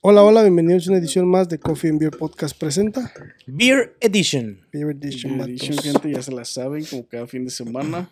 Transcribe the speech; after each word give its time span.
Hola, 0.00 0.22
hola, 0.22 0.42
bienvenidos 0.42 0.86
a 0.86 0.92
una 0.92 1.00
edición 1.00 1.26
más 1.26 1.48
de 1.48 1.58
Coffee 1.58 1.90
and 1.90 1.98
Beer 1.98 2.12
Podcast 2.16 2.56
presenta. 2.56 3.12
Beer 3.48 3.96
Edition. 4.00 4.60
Beer 4.72 4.90
Edition, 4.90 5.38
Beer. 5.38 5.50
Edition, 5.50 5.76
gente, 5.76 6.12
ya 6.12 6.22
se 6.22 6.30
la 6.30 6.44
saben, 6.44 6.84
como 6.84 7.04
cada 7.08 7.26
fin 7.26 7.44
de 7.44 7.50
semana. 7.50 8.08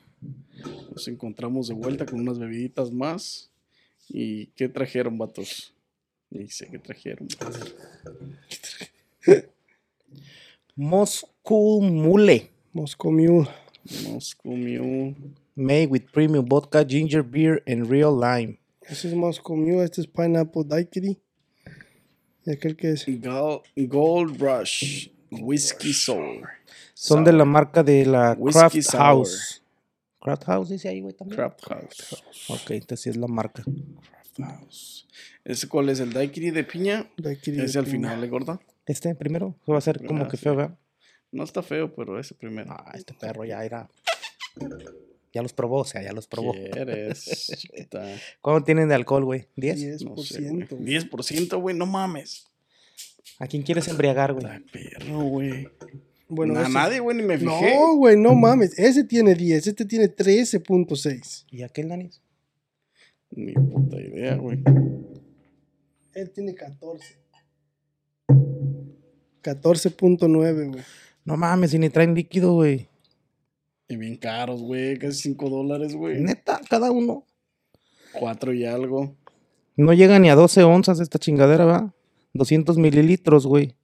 Nos 0.93 1.07
encontramos 1.07 1.69
de 1.69 1.75
vuelta 1.75 2.05
con 2.05 2.19
unas 2.19 2.41
bebiditas 2.41 2.91
más. 2.91 3.53
¿Y 4.09 4.47
qué 4.57 4.69
trajeron, 4.69 5.17
vatos? 5.17 5.73
Sé 6.49 6.67
qué 6.67 6.81
trajeron. 6.81 7.29
Moscow 10.75 11.81
Mule. 11.83 12.51
Moscow 12.73 13.13
Mule. 13.13 13.49
Moscow 14.11 14.57
Mule. 14.57 15.15
Made 15.55 15.87
with 15.87 16.03
premium 16.13 16.47
vodka, 16.47 16.85
ginger 16.85 17.23
beer, 17.23 17.63
and 17.65 17.89
real 17.89 18.13
lime. 18.13 18.59
Este 18.83 19.07
es 19.07 19.15
Moscow 19.15 19.57
Mule, 19.57 19.85
este 19.85 20.01
es 20.01 20.09
Pineapple 20.09 20.65
Daiquiri. 20.67 21.17
Y 22.47 22.53
aquel 22.53 22.77
que 22.77 22.93
es 22.93 23.05
Gold 23.77 24.41
Rush. 24.41 25.09
Whiskey 25.31 25.93
Sour. 25.93 26.49
Son 26.95 27.25
de 27.25 27.33
la 27.33 27.45
marca 27.45 27.83
de 27.83 28.07
la 28.07 28.33
Whiskey 28.39 28.61
Craft 28.61 28.83
Sour. 28.83 29.01
House. 29.03 29.63
Craft 30.21 30.45
House 30.45 30.69
dice 30.71 30.89
ahí, 30.89 31.01
güey, 31.01 31.15
también. 31.15 31.37
Craft 31.37 31.61
House. 31.67 32.25
Ok, 32.49 32.71
entonces 32.71 33.01
sí 33.01 33.11
es 33.11 33.17
la 33.17 33.27
marca. 33.27 33.65
House. 34.39 35.07
¿Ese 35.45 35.69
cuál 35.69 35.89
es? 35.89 36.01
¿El 36.01 36.13
daiquiri 36.13 36.51
de 36.51 36.65
piña? 36.65 37.11
Daiquiri. 37.17 37.61
Ese 37.61 37.75
de 37.75 37.79
al 37.81 37.85
piña. 37.85 37.97
final, 38.11 38.21
¿le 38.21 38.29
gorda? 38.29 38.61
Este 38.87 39.15
primero 39.15 39.57
va 39.69 39.79
a 39.79 39.81
ser 39.81 40.05
como 40.07 40.25
Ah, 40.25 40.29
que 40.29 40.37
sí. 40.37 40.45
feo, 40.45 40.57
¿verdad? 40.57 40.79
No 41.33 41.43
está 41.45 41.63
feo, 41.63 41.93
pero 41.95 42.19
ese 42.21 42.35
primero. 42.35 42.73
Ah, 42.73 42.93
este 42.95 43.15
perro 43.15 43.45
ya 43.45 43.65
era. 43.65 43.89
Ya 45.37 45.43
los 45.43 45.53
probó, 45.53 45.81
o 45.81 45.85
sea, 45.85 46.03
ya 46.03 46.13
los 46.13 46.27
probó. 46.27 46.53
¿Quieres, 46.55 47.25
chiquita? 47.59 48.03
¿Cuánto 48.41 48.65
tienen 48.65 48.89
de 48.89 48.95
alcohol, 48.95 49.23
güey? 49.27 49.49
¿10? 49.55 49.99
10%. 50.01 50.05
No 50.05 50.17
sé, 50.17 50.41
güey. 50.41 50.67
güey. 50.67 50.83
10%, 50.83 51.61
güey, 51.61 51.77
no 51.77 51.85
mames. 51.85 52.47
¿A 53.39 53.47
quién 53.47 53.63
quieres 53.63 53.87
embriagar, 53.89 54.33
güey? 54.33 54.47
Perro, 54.73 55.21
güey. 55.25 55.69
Bueno, 56.27 56.59
a 56.59 56.63
ese- 56.63 56.73
nadie, 56.73 57.01
güey, 57.01 57.19
ni 57.19 57.23
me 57.23 57.37
fijé. 57.37 57.75
No, 57.75 57.97
güey, 57.97 58.17
no 58.17 58.35
mames. 58.35 58.79
Ese 58.79 59.05
tiene 59.05 59.35
10, 59.35 59.67
este 59.67 59.85
tiene 59.85 60.09
13.6. 60.09 61.45
¿Y 61.51 61.63
aquel, 61.63 61.91
Danis? 61.91 62.23
Ni 63.31 63.53
puta 63.53 64.01
idea, 64.01 64.37
güey. 64.37 64.63
Él 66.15 66.31
tiene 66.31 66.55
14. 66.55 67.19
14.9, 69.43 70.71
güey. 70.71 70.83
No 71.27 71.37
mames, 71.37 71.73
si 71.73 71.79
ni 71.79 71.91
traen 71.91 72.15
líquido, 72.15 72.55
güey. 72.55 72.89
Y 73.89 73.97
bien 73.97 74.17
caros, 74.17 74.63
güey. 74.63 74.99
Casi 74.99 75.23
5 75.23 75.49
dólares, 75.49 75.95
güey. 75.95 76.21
Neta, 76.21 76.61
cada 76.69 76.91
uno. 76.91 77.25
4 78.13 78.53
y 78.55 78.65
algo. 78.65 79.15
No 79.77 79.93
llega 79.93 80.19
ni 80.19 80.31
a 80.31 80.35
12 80.35 80.63
onzas 80.65 81.01
esta 81.01 81.19
chingadera, 81.19 81.65
¿va? 81.65 81.95
200 82.33 82.79
mililitros, 82.79 83.47
güey. 83.47 83.75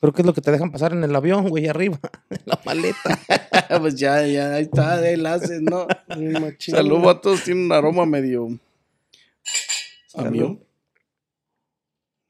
Creo 0.00 0.12
que 0.12 0.22
es 0.22 0.26
lo 0.26 0.34
que 0.34 0.40
te 0.40 0.52
dejan 0.52 0.70
pasar 0.70 0.92
en 0.92 1.02
el 1.02 1.14
avión, 1.14 1.48
güey, 1.48 1.66
arriba, 1.66 1.98
en 2.30 2.40
la 2.44 2.60
maleta. 2.64 3.18
pues 3.80 3.96
ya, 3.96 4.24
ya, 4.26 4.54
ahí 4.54 4.62
está, 4.62 4.98
ahí 4.98 5.16
la 5.16 5.34
haces, 5.34 5.60
¿no? 5.60 5.86
Salud, 6.58 7.00
vatos. 7.00 7.44
Tiene 7.44 7.64
un 7.64 7.72
aroma 7.72 8.06
medio. 8.06 8.58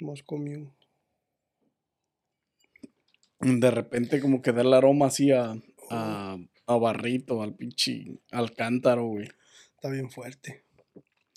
Moscow 0.01 0.39
Mule. 0.39 0.69
De 3.41 3.71
repente, 3.71 4.21
como 4.21 4.43
que 4.43 4.53
da 4.53 4.63
el 4.63 4.73
aroma 4.73 5.07
así 5.07 5.31
a. 5.31 5.57
a, 5.91 6.39
a 6.67 6.77
barrito, 6.77 7.43
al 7.43 7.55
pinche. 7.55 8.19
al 8.31 8.55
cántaro, 8.55 9.07
güey. 9.07 9.29
Está 9.75 9.89
bien 9.91 10.11
fuerte. 10.11 10.65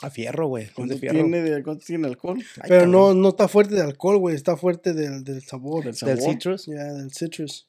A 0.01 0.09
fierro, 0.09 0.47
güey. 0.47 0.67
¿Cuánto 0.73 0.97
fierro. 0.97 1.19
tiene, 1.19 1.41
de, 1.41 1.63
¿Cuánto 1.63 1.85
tiene 1.85 2.07
alcohol? 2.07 2.39
Ay, 2.61 2.69
Pero 2.69 2.87
no, 2.87 2.99
cabrón. 2.99 3.21
no 3.21 3.29
está 3.29 3.47
fuerte 3.47 3.75
de 3.75 3.81
alcohol, 3.81 4.17
güey. 4.17 4.35
Está 4.35 4.57
fuerte 4.57 4.93
del, 4.93 5.23
del 5.23 5.43
sabor. 5.43 5.83
Del 5.83 5.93
Del 5.93 6.17
sabor. 6.17 6.33
citrus. 6.33 6.65
Ya, 6.65 6.83
del 6.93 7.11
citrus. 7.13 7.67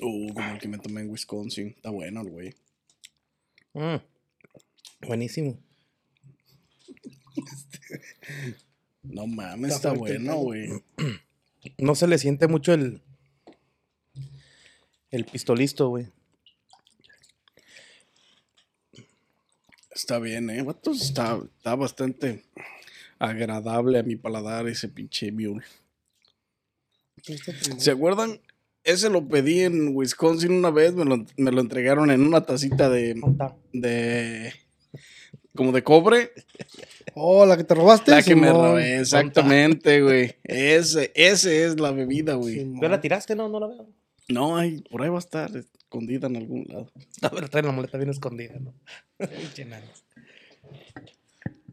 Uh, 0.00 0.32
como 0.32 0.52
el 0.52 0.58
que 0.58 0.68
me 0.68 0.78
tomé 0.78 1.00
en 1.00 1.10
Wisconsin. 1.10 1.68
Está 1.68 1.90
bueno 1.90 2.20
el 2.20 2.30
güey. 2.30 2.54
Mm, 3.74 3.96
Buenísimo. 5.06 5.58
No 9.02 9.26
mames, 9.26 9.74
Está 9.74 9.88
está, 9.90 9.98
fuerte 9.98 10.16
el 10.16 10.24
bueno, 10.24 10.38
güey. 10.40 10.68
No 11.78 11.94
se 11.94 12.06
le 12.06 12.18
siente 12.18 12.48
mucho 12.48 12.72
el. 12.72 13.02
El 15.10 15.24
pistolisto, 15.24 15.88
güey. 15.88 16.08
Está 19.90 20.18
bien, 20.18 20.50
eh. 20.50 20.64
Está, 20.92 21.38
está 21.42 21.74
bastante 21.74 22.44
agradable 23.18 23.98
a 23.98 24.02
mi 24.02 24.16
paladar 24.16 24.68
ese 24.68 24.88
pinche 24.88 25.32
mule. 25.32 25.64
¿Se 27.78 27.90
acuerdan? 27.90 28.40
Ese 28.84 29.10
lo 29.10 29.26
pedí 29.26 29.60
en 29.60 29.96
Wisconsin 29.96 30.52
una 30.52 30.70
vez, 30.70 30.94
me 30.94 31.04
lo, 31.04 31.24
me 31.36 31.50
lo 31.50 31.60
entregaron 31.60 32.10
en 32.10 32.20
una 32.22 32.42
tacita 32.42 32.88
de, 32.88 33.20
de 33.72 34.52
como 35.56 35.72
de 35.72 35.82
cobre. 35.82 36.30
Oh, 37.14 37.44
la 37.46 37.56
que 37.56 37.64
te 37.64 37.74
robaste. 37.74 38.10
La 38.12 38.22
que 38.22 38.36
me 38.36 38.50
robé, 38.50 39.00
exactamente, 39.00 40.02
güey. 40.02 40.36
Ese, 40.44 41.10
ese 41.14 41.64
es 41.64 41.80
la 41.80 41.90
bebida, 41.90 42.34
güey. 42.34 42.64
¿Tú 42.78 42.88
la 42.88 43.00
tiraste? 43.00 43.34
No, 43.34 43.48
no 43.48 43.58
la 43.58 43.66
veo. 43.68 43.86
No, 44.28 44.56
hay, 44.56 44.82
por 44.90 45.02
ahí 45.02 45.08
va 45.08 45.16
a 45.16 45.20
estar 45.20 45.50
escondida 45.56 46.26
en 46.26 46.36
algún 46.36 46.64
lado. 46.68 46.90
A 47.22 47.28
ver, 47.30 47.48
trae 47.48 47.62
la 47.62 47.72
maleta 47.72 47.96
bien 47.96 48.10
escondida, 48.10 48.54
¿no? 48.60 48.74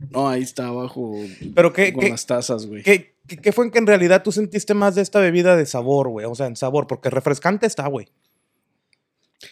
No, 0.09 0.27
ahí 0.29 0.41
está 0.43 0.67
abajo 0.67 1.15
Pero 1.55 1.73
qué, 1.73 1.93
con 1.93 2.03
qué, 2.03 2.09
las 2.09 2.25
tazas, 2.25 2.65
güey. 2.67 2.83
qué, 2.83 3.15
qué- 3.27 3.37
qué 3.37 3.51
fue 3.51 3.65
en 3.65 3.71
que 3.71 3.79
en 3.79 3.87
realidad 3.87 4.21
tú 4.21 4.31
sentiste 4.31 4.73
más 4.73 4.95
de 4.95 5.01
esta 5.01 5.19
bebida 5.19 5.55
de 5.55 5.65
sabor, 5.65 6.09
güey? 6.09 6.25
O 6.25 6.35
sea, 6.35 6.45
en 6.47 6.55
sabor, 6.55 6.87
porque 6.87 7.09
refrescante 7.09 7.65
está, 7.65 7.87
güey. 7.87 8.07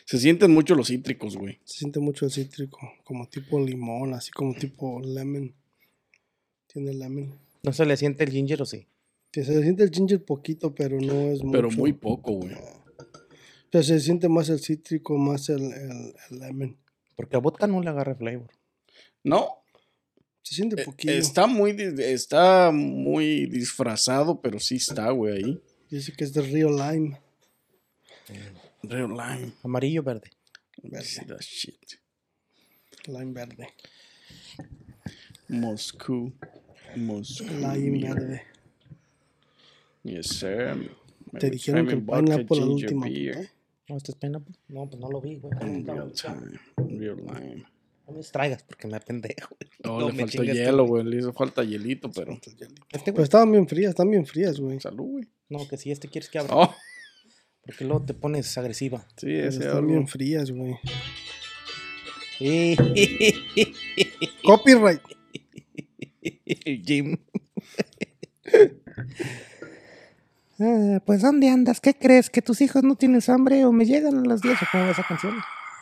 Se 0.05 0.17
sienten 0.19 0.51
mucho 0.51 0.75
los 0.75 0.87
cítricos, 0.87 1.37
güey. 1.37 1.59
Se 1.63 1.79
siente 1.79 1.99
mucho 1.99 2.25
el 2.25 2.31
cítrico. 2.31 2.79
Como 3.03 3.27
tipo 3.27 3.59
limón, 3.59 4.13
así 4.13 4.31
como 4.31 4.53
tipo 4.53 4.99
lemon. 5.01 5.53
Tiene 6.67 6.93
lemon. 6.93 7.39
No 7.63 7.73
se 7.73 7.85
le 7.85 7.97
siente 7.97 8.23
el 8.23 8.31
ginger 8.31 8.61
o 8.61 8.65
sí. 8.65 8.87
Que 9.31 9.43
se 9.43 9.61
siente 9.61 9.83
el 9.83 9.91
ginger 9.91 10.23
poquito, 10.23 10.73
pero 10.75 10.99
no 10.99 11.31
es 11.31 11.43
mucho. 11.43 11.51
Pero 11.51 11.71
muy 11.71 11.93
poco, 11.93 12.33
güey. 12.33 12.53
O 12.53 13.71
sea, 13.71 13.83
se 13.83 13.99
siente 13.99 14.27
más 14.27 14.49
el 14.49 14.59
cítrico, 14.59 15.17
más 15.17 15.47
el, 15.49 15.61
el, 15.63 16.13
el 16.31 16.39
lemon. 16.39 16.77
Porque 17.15 17.35
a 17.35 17.39
vodka 17.39 17.67
no 17.67 17.81
le 17.81 17.89
agarra 17.89 18.15
flavor. 18.15 18.49
No, 19.23 19.63
Se 20.41 20.55
siente 20.55 20.81
eh, 20.81 20.85
poquito. 20.85 21.13
está 21.13 21.45
muy, 21.47 21.75
está 21.99 22.71
muy 22.71 23.45
disfrazado, 23.45 24.41
pero 24.41 24.59
sí 24.59 24.75
está, 24.77 25.11
güey, 25.11 25.35
ahí. 25.43 25.61
Dice 25.89 26.13
que 26.13 26.23
es 26.23 26.33
de 26.33 26.41
Real 26.41 26.75
Lime. 26.75 27.21
Real 28.83 29.09
lime. 29.09 29.51
Amarillo 29.63 30.03
verde. 30.03 30.29
Verde. 30.83 31.25
That 31.27 31.41
shit. 31.41 31.99
Lime 33.07 33.33
verde. 33.33 33.67
Moscú. 35.49 36.33
Moscú. 36.95 37.45
Lime 37.45 37.99
verde. 38.13 38.41
Yes, 40.03 40.27
sir. 40.27 40.91
Te 41.39 41.49
dijeron 41.49 41.87
que 41.87 41.93
el 41.93 42.03
pineapple 42.03 42.59
la 42.59 42.65
última. 42.65 43.07
¿No, 43.87 43.97
este 43.97 44.11
es 44.11 44.17
pineapple? 44.17 44.55
No, 44.69 44.89
pues 44.89 44.99
no 44.99 45.09
lo 45.09 45.21
vi, 45.21 45.37
güey. 45.37 45.53
In 45.61 45.85
real 45.85 46.11
time. 46.13 46.59
Real 46.77 47.17
lime. 47.17 47.65
No 48.07 48.13
me 48.13 48.17
distraigas 48.17 48.63
porque 48.63 48.87
me 48.87 48.97
apendejo. 48.97 49.55
güey. 49.55 49.71
Oh, 49.83 49.99
No, 49.99 50.07
le 50.09 50.13
me 50.13 50.27
faltó 50.27 50.43
hielo, 50.43 50.85
güey. 50.85 51.03
Le 51.03 51.17
hizo 51.17 51.33
falta 51.33 51.63
hielito, 51.63 52.11
pero. 52.11 52.33
Este, 52.91 53.13
Pero 53.13 53.23
estaban 53.23 53.51
bien 53.51 53.67
frías, 53.67 53.89
están 53.91 54.09
bien 54.09 54.25
frías, 54.25 54.59
güey. 54.59 54.79
Salud, 54.79 55.05
güey. 55.05 55.27
No, 55.49 55.67
que 55.67 55.77
si 55.77 55.91
este 55.91 56.07
quieres 56.07 56.29
que 56.29 56.39
abra. 56.39 56.55
Oh, 56.55 56.75
Porque 57.65 57.85
luego 57.85 58.03
te 58.05 58.13
pones 58.13 58.57
agresiva. 58.57 59.05
sí, 59.17 59.31
ese 59.33 59.59
Están 59.59 59.77
algo. 59.77 59.87
bien 59.87 60.07
frías, 60.07 60.51
güey. 60.51 60.75
Jim. 62.39 62.77
Copyright. 64.43 65.01
Ah, 70.63 71.01
pues, 71.05 71.21
¿dónde 71.21 71.49
andas? 71.49 71.81
¿Qué 71.81 71.95
crees? 71.95 72.29
¿Que 72.29 72.41
tus 72.43 72.61
hijos 72.61 72.83
no 72.83 72.95
tienes 72.95 73.29
hambre 73.29 73.65
o 73.65 73.71
me 73.71 73.85
llegan 73.85 74.17
a 74.19 74.25
las 74.25 74.41
10 74.41 74.61
o 74.61 74.65
cómo 74.71 74.83
va 74.85 74.91
esa 74.91 75.03
canción? 75.07 75.33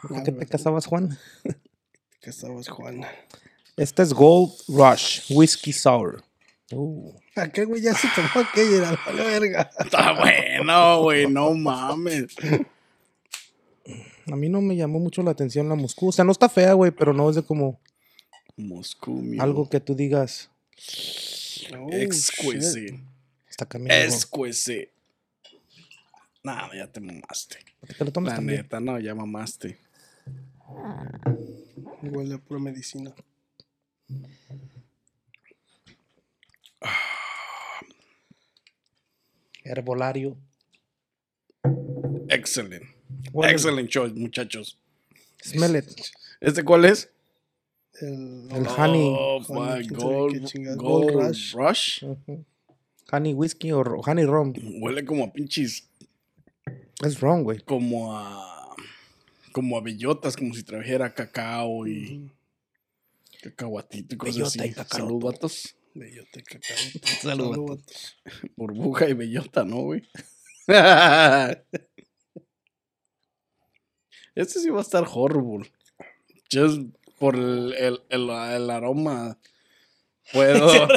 ¿Con 0.07 0.17
Ah, 0.17 0.23
qué 0.23 0.31
te 0.31 0.45
casabas, 0.45 0.85
Juan? 0.85 1.17
Que 2.21 2.29
estabas, 2.29 2.69
Juan. 2.69 3.01
Este 3.75 4.03
es 4.03 4.13
Gold 4.13 4.53
Rush 4.69 5.33
Whiskey 5.33 5.73
Sour. 5.73 6.23
Uh, 6.71 7.11
Aquel 7.43 7.67
güey 7.67 7.81
ya 7.81 7.93
se 7.93 8.07
tomó 8.15 8.45
aquella, 8.47 8.77
era 8.77 8.91
la 8.91 9.23
verga. 9.23 9.69
Está 9.79 10.13
bueno, 10.13 11.01
güey. 11.03 11.27
No 11.27 11.53
mames. 11.53 12.35
a 14.31 14.35
mí 14.35 14.49
no 14.49 14.61
me 14.61 14.75
llamó 14.75 14.99
mucho 14.99 15.23
la 15.23 15.31
atención 15.31 15.69
la 15.69 15.75
Moscú. 15.75 16.09
O 16.09 16.11
sea, 16.11 16.25
no 16.25 16.31
está 16.31 16.49
fea, 16.49 16.73
güey, 16.73 16.91
pero 16.91 17.13
no 17.13 17.29
es 17.29 17.35
de 17.35 17.43
como 17.43 17.79
Moscú, 18.57 19.13
mío. 19.21 19.41
algo 19.41 19.69
que 19.69 19.79
tú 19.79 19.95
digas. 19.95 20.49
Oh, 21.77 21.89
Exquisite. 21.91 22.99
Está 23.49 23.65
caminando. 23.65 24.05
Exquisite. 24.05 24.91
Nada, 26.43 26.69
ya 26.75 26.87
te 26.87 26.99
mamaste. 27.01 27.57
Te 27.97 28.05
lo 28.05 28.11
tomas 28.11 28.31
La 28.31 28.35
también. 28.37 28.61
neta, 28.61 28.79
no, 28.79 28.99
ya 28.99 29.13
mamaste. 29.15 29.69
shit. 29.69 29.77
Huele 32.13 32.35
a 32.35 32.37
pura 32.37 32.59
medicina. 32.59 33.13
Herbolario. 39.69 40.35
Excellent. 42.29 42.83
Is- 42.83 43.45
Excellent 43.51 43.89
choice, 43.89 44.13
muchachos. 44.15 44.77
Smell 45.43 45.75
it. 45.77 45.85
¿Este 46.41 46.63
cuál 46.63 46.85
es? 46.85 47.09
El, 48.01 48.47
El 48.51 48.67
honey. 48.67 49.13
Oh, 49.17 49.39
my 49.49 49.85
Gold. 49.87 50.41
Gold 50.77 50.77
Gold 50.77 51.53
Rush. 51.53 52.03
Honey 53.11 53.33
whiskey 53.33 53.71
o 53.71 53.81
honey 54.05 54.25
rum. 54.25 54.53
Huele 54.81 55.03
como 55.05 55.23
a 55.25 55.33
pinches, 55.33 55.87
Es 57.03 57.19
wrong, 57.21 57.43
güey. 57.43 57.59
como 57.61 58.15
a, 58.15 58.75
como 59.51 59.77
a 59.77 59.81
bellotas, 59.81 60.35
como 60.37 60.53
si 60.53 60.61
trajera 60.63 61.13
cacao 61.13 61.87
y 61.87 62.29
cacahuatito 63.41 64.13
y 64.13 64.17
cosas 64.17 64.35
Bellota 64.35 64.61
así. 64.63 64.69
y 64.69 64.73
cacao. 64.73 64.99
Salud, 64.99 65.23
vatos. 65.23 65.75
Bellote, 65.99 66.43
cacao. 66.43 66.77
Salud, 67.21 67.51
Salud, 67.53 67.69
vatos. 67.69 68.17
vatos. 68.25 68.51
Burbuja 68.55 69.09
y 69.09 69.13
bellota, 69.13 69.63
¿no, 69.63 69.77
güey? 69.81 70.01
este 74.35 74.59
sí 74.59 74.69
va 74.69 74.79
a 74.79 74.83
estar 74.83 75.05
horrible. 75.11 75.71
Just 76.51 76.81
por 77.19 77.35
el, 77.35 77.73
el, 77.77 78.01
el- 78.09 78.29
el 78.29 78.69
aroma. 78.69 79.37
Puedo, 80.31 80.87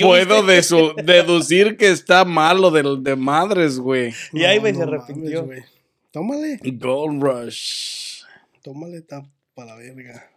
puedo 0.00 0.42
deducir 0.44 1.76
que 1.76 1.90
está 1.90 2.24
malo 2.24 2.70
del 2.70 3.02
de 3.02 3.16
madres, 3.16 3.78
güey. 3.78 4.14
Y 4.32 4.44
ahí, 4.44 4.58
güey, 4.58 4.72
se 4.72 4.78
mames, 4.86 5.02
arrepintió. 5.02 5.44
güey. 5.44 5.62
Tómale, 6.10 6.58
Gold 6.64 7.22
Rush. 7.22 8.22
tómale, 8.62 8.96
está 8.96 9.30
para 9.54 9.72
la 9.72 9.76
verga. 9.76 10.30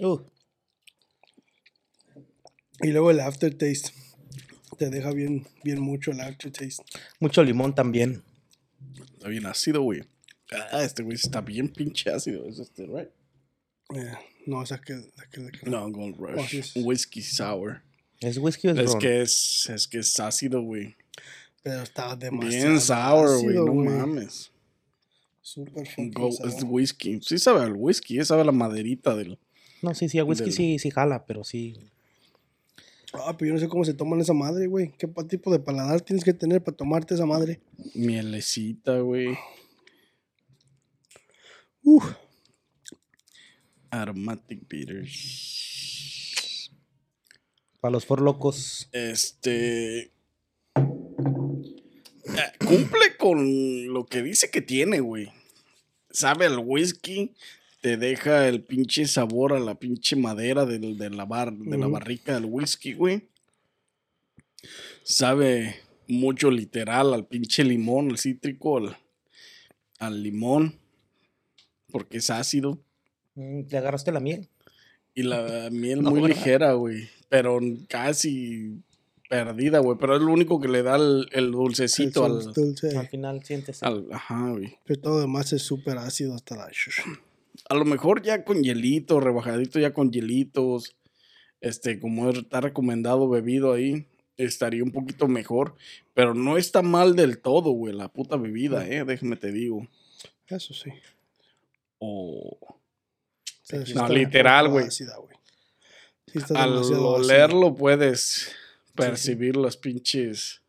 Uh, 0.00 0.18
Y 2.80 2.88
luego 2.88 3.10
el 3.10 3.20
aftertaste. 3.20 3.90
Te 4.78 4.90
deja 4.90 5.12
bien, 5.12 5.46
bien 5.62 5.80
mucho 5.80 6.10
el 6.10 6.20
aftertaste. 6.20 6.82
mucho 7.20 7.42
limón 7.44 7.74
también. 7.74 8.22
Está 9.14 9.28
bien 9.28 9.46
ácido, 9.46 9.82
güey. 9.82 10.02
Ah, 10.72 10.82
este 10.82 11.02
güey 11.02 11.16
está 11.16 11.40
bien 11.40 11.68
pinche 11.68 12.10
ácido. 12.10 12.46
Es 12.48 12.58
este, 12.58 12.86
right? 12.86 13.08
Eh, 13.94 14.12
no, 14.46 14.62
la 14.64 14.80
que, 14.80 14.94
la 14.94 15.26
que- 15.30 15.70
No, 15.70 15.90
Gold 15.90 16.16
Rush. 16.16 16.38
Oh, 16.38 16.46
sí 16.48 16.58
es- 16.58 16.72
Whisky 16.76 17.22
sour. 17.22 17.82
¿Es 18.20 18.38
whisky 18.38 18.68
o 18.68 18.72
es, 18.72 18.78
Es 18.78 18.90
ron? 18.92 18.98
que 19.00 19.22
es, 19.22 19.70
es 19.70 19.86
que 19.88 19.98
es 19.98 20.18
ácido, 20.20 20.62
güey. 20.62 20.96
Pero 21.62 21.82
estaba 21.82 22.16
demasiado. 22.16 22.66
Bien 22.68 22.80
sour, 22.80 23.42
güey. 23.42 23.56
No 23.56 23.72
güey. 23.72 23.88
mames. 23.88 24.50
Sour. 25.42 25.70
es 25.76 26.62
whisky. 26.64 27.20
Sí 27.22 27.38
sabe 27.38 27.62
al 27.64 27.72
whisky, 27.74 28.18
eh, 28.18 28.24
sabe 28.24 28.42
a 28.42 28.44
la 28.44 28.52
maderita 28.52 29.14
del. 29.14 29.38
No, 29.82 29.94
sí, 29.94 30.08
sí, 30.08 30.18
a 30.18 30.24
whisky 30.24 30.44
Del- 30.46 30.52
sí, 30.54 30.78
sí 30.78 30.90
jala, 30.90 31.26
pero 31.26 31.44
sí. 31.44 31.76
Ah, 33.14 33.36
pero 33.36 33.48
yo 33.48 33.54
no 33.54 33.60
sé 33.60 33.68
cómo 33.68 33.84
se 33.84 33.94
toman 33.94 34.20
esa 34.20 34.34
madre, 34.34 34.66
güey. 34.66 34.92
¿Qué 34.98 35.06
tipo 35.28 35.52
de 35.52 35.60
paladar 35.60 36.00
tienes 36.00 36.24
que 36.24 36.34
tener 36.34 36.62
para 36.62 36.76
tomarte 36.76 37.14
esa 37.14 37.26
madre? 37.26 37.60
Mielecita, 37.94 38.98
güey. 38.98 39.36
Uf. 41.82 42.04
Aromatic 43.90 44.66
bitters. 44.68 46.70
Para 47.80 47.92
los 47.92 48.04
for 48.06 48.20
locos. 48.20 48.88
Este. 48.92 49.98
eh, 50.00 50.10
Cumple 52.66 53.16
con 53.18 53.92
lo 53.92 54.06
que 54.06 54.22
dice 54.22 54.50
que 54.50 54.60
tiene, 54.60 55.00
güey. 55.00 55.30
Sabe 56.10 56.46
al 56.46 56.58
whisky. 56.58 57.34
Te 57.84 57.98
deja 57.98 58.48
el 58.48 58.62
pinche 58.62 59.06
sabor 59.06 59.52
a 59.52 59.60
la 59.60 59.74
pinche 59.74 60.16
madera 60.16 60.64
del- 60.64 60.96
de, 60.96 61.10
la 61.10 61.26
bar, 61.26 61.52
de 61.52 61.76
la 61.76 61.86
barrica 61.86 62.32
del 62.32 62.46
whisky, 62.46 62.94
güey. 62.94 63.28
Sabe 65.02 65.76
mucho 66.08 66.50
literal 66.50 67.12
al 67.12 67.26
pinche 67.26 67.62
limón, 67.62 68.08
al 68.10 68.16
cítrico, 68.16 68.78
al, 68.78 68.96
al 69.98 70.22
limón. 70.22 70.78
Porque 71.92 72.16
es 72.16 72.30
ácido. 72.30 72.80
Mm, 73.34 73.64
¿Te 73.64 73.76
agarraste 73.76 74.12
la 74.12 74.20
miel? 74.20 74.48
Y 75.14 75.24
la 75.24 75.68
miel 75.70 76.00
No, 76.02 76.10
muy 76.10 76.22
¿verdad? 76.22 76.36
ligera, 76.36 76.72
güey. 76.72 77.10
Pero 77.28 77.60
casi 77.86 78.82
perdida, 79.28 79.80
güey. 79.80 79.98
Pero 80.00 80.16
es 80.16 80.22
lo 80.22 80.32
único 80.32 80.58
que 80.58 80.68
le 80.68 80.82
da 80.82 80.96
el, 80.96 81.28
el 81.32 81.52
dulcecito 81.52 82.24
El 82.24 82.32
al, 82.48 82.52
dulce. 82.54 82.96
Al 82.96 83.08
final 83.08 83.44
sientes. 83.44 83.82
al- 83.82 84.08
Ajá, 84.10 84.52
güey. 84.52 84.78
Pero 84.86 85.00
todo 85.02 85.14
lo 85.16 85.20
demás 85.20 85.52
es 85.52 85.60
súper 85.60 85.98
ácido 85.98 86.34
hasta 86.34 86.56
la... 86.56 86.70
A 87.68 87.74
lo 87.74 87.84
mejor 87.84 88.22
ya 88.22 88.44
con 88.44 88.62
hielito, 88.62 89.20
rebajadito 89.20 89.78
ya 89.78 89.92
con 89.92 90.10
hielitos. 90.10 90.96
Este, 91.60 91.98
como 91.98 92.28
está 92.30 92.60
recomendado 92.60 93.28
bebido 93.28 93.72
ahí, 93.72 94.06
estaría 94.36 94.82
un 94.82 94.92
poquito 94.92 95.28
mejor. 95.28 95.74
Pero 96.12 96.34
no 96.34 96.58
está 96.58 96.82
mal 96.82 97.16
del 97.16 97.38
todo, 97.38 97.70
güey, 97.70 97.94
la 97.94 98.08
puta 98.08 98.36
bebida, 98.36 98.86
eh. 98.86 99.04
Déjame 99.04 99.36
te 99.36 99.50
digo. 99.50 99.86
Eso 100.48 100.74
sí. 100.74 100.90
O 101.98 102.58
sí 103.62 103.76
No, 103.76 103.82
está 103.82 104.08
literal, 104.08 104.68
güey. 104.68 104.90
Sí 104.90 105.04
está 106.34 106.62
al 106.62 106.72
olerlo 106.76 107.74
puedes 107.74 108.50
percibir 108.94 109.56
las 109.56 109.76
pinches. 109.76 110.62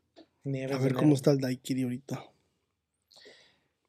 nieves 0.44 0.76
A 0.76 0.80
ver 0.80 0.94
cómo 0.94 1.16
está 1.16 1.32
el 1.32 1.40
daiquiri 1.40 1.84
ahorita. 1.84 2.24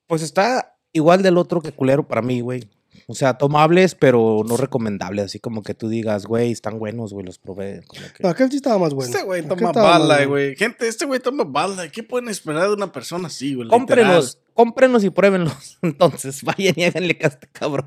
Pues 0.07 0.23
está 0.23 0.77
igual 0.93 1.23
del 1.23 1.37
otro 1.37 1.61
que 1.61 1.73
culero 1.73 2.07
para 2.07 2.23
mí, 2.23 2.41
güey. 2.41 2.69
O 3.07 3.15
sea, 3.15 3.39
tomables, 3.39 3.95
pero 3.95 4.43
no 4.47 4.57
recomendables. 4.57 5.27
Así 5.27 5.41
como 5.41 5.63
que 5.63 5.75
tú 5.75 5.89
digas, 5.89 6.27
güey, 6.27 6.53
están 6.53 6.79
buenos, 6.79 7.13
güey, 7.13 7.25
los 7.25 7.39
probé. 7.39 7.83
Como 7.87 8.03
que... 8.03 8.23
No, 8.23 8.29
aquel 8.29 8.51
sí 8.51 8.57
estaba 8.57 8.79
más 8.79 8.95
bueno. 8.95 9.13
este 9.13 9.25
güey 9.25 9.47
toma 9.47 9.73
bala, 9.73 10.25
güey. 10.25 10.57
Gente, 10.57 10.89
este 10.89 11.05
güey 11.05 11.21
toma 11.21 11.45
bala. 11.45 11.89
¿Qué 11.91 12.03
pueden 12.03 12.29
esperar 12.29 12.69
de 12.69 12.75
una 12.75 12.93
persona 12.93 13.29
así, 13.29 13.55
güey? 13.55 13.69
Cómprenlos, 13.69 14.41
cómprenlos 14.55 15.05
y 15.05 15.11
pruébenlos. 15.11 15.79
Entonces, 15.83 16.43
vayan 16.43 16.75
y 16.77 16.85
háganle 16.85 17.17
caso 17.17 17.35
este 17.35 17.49
cabrón. 17.53 17.87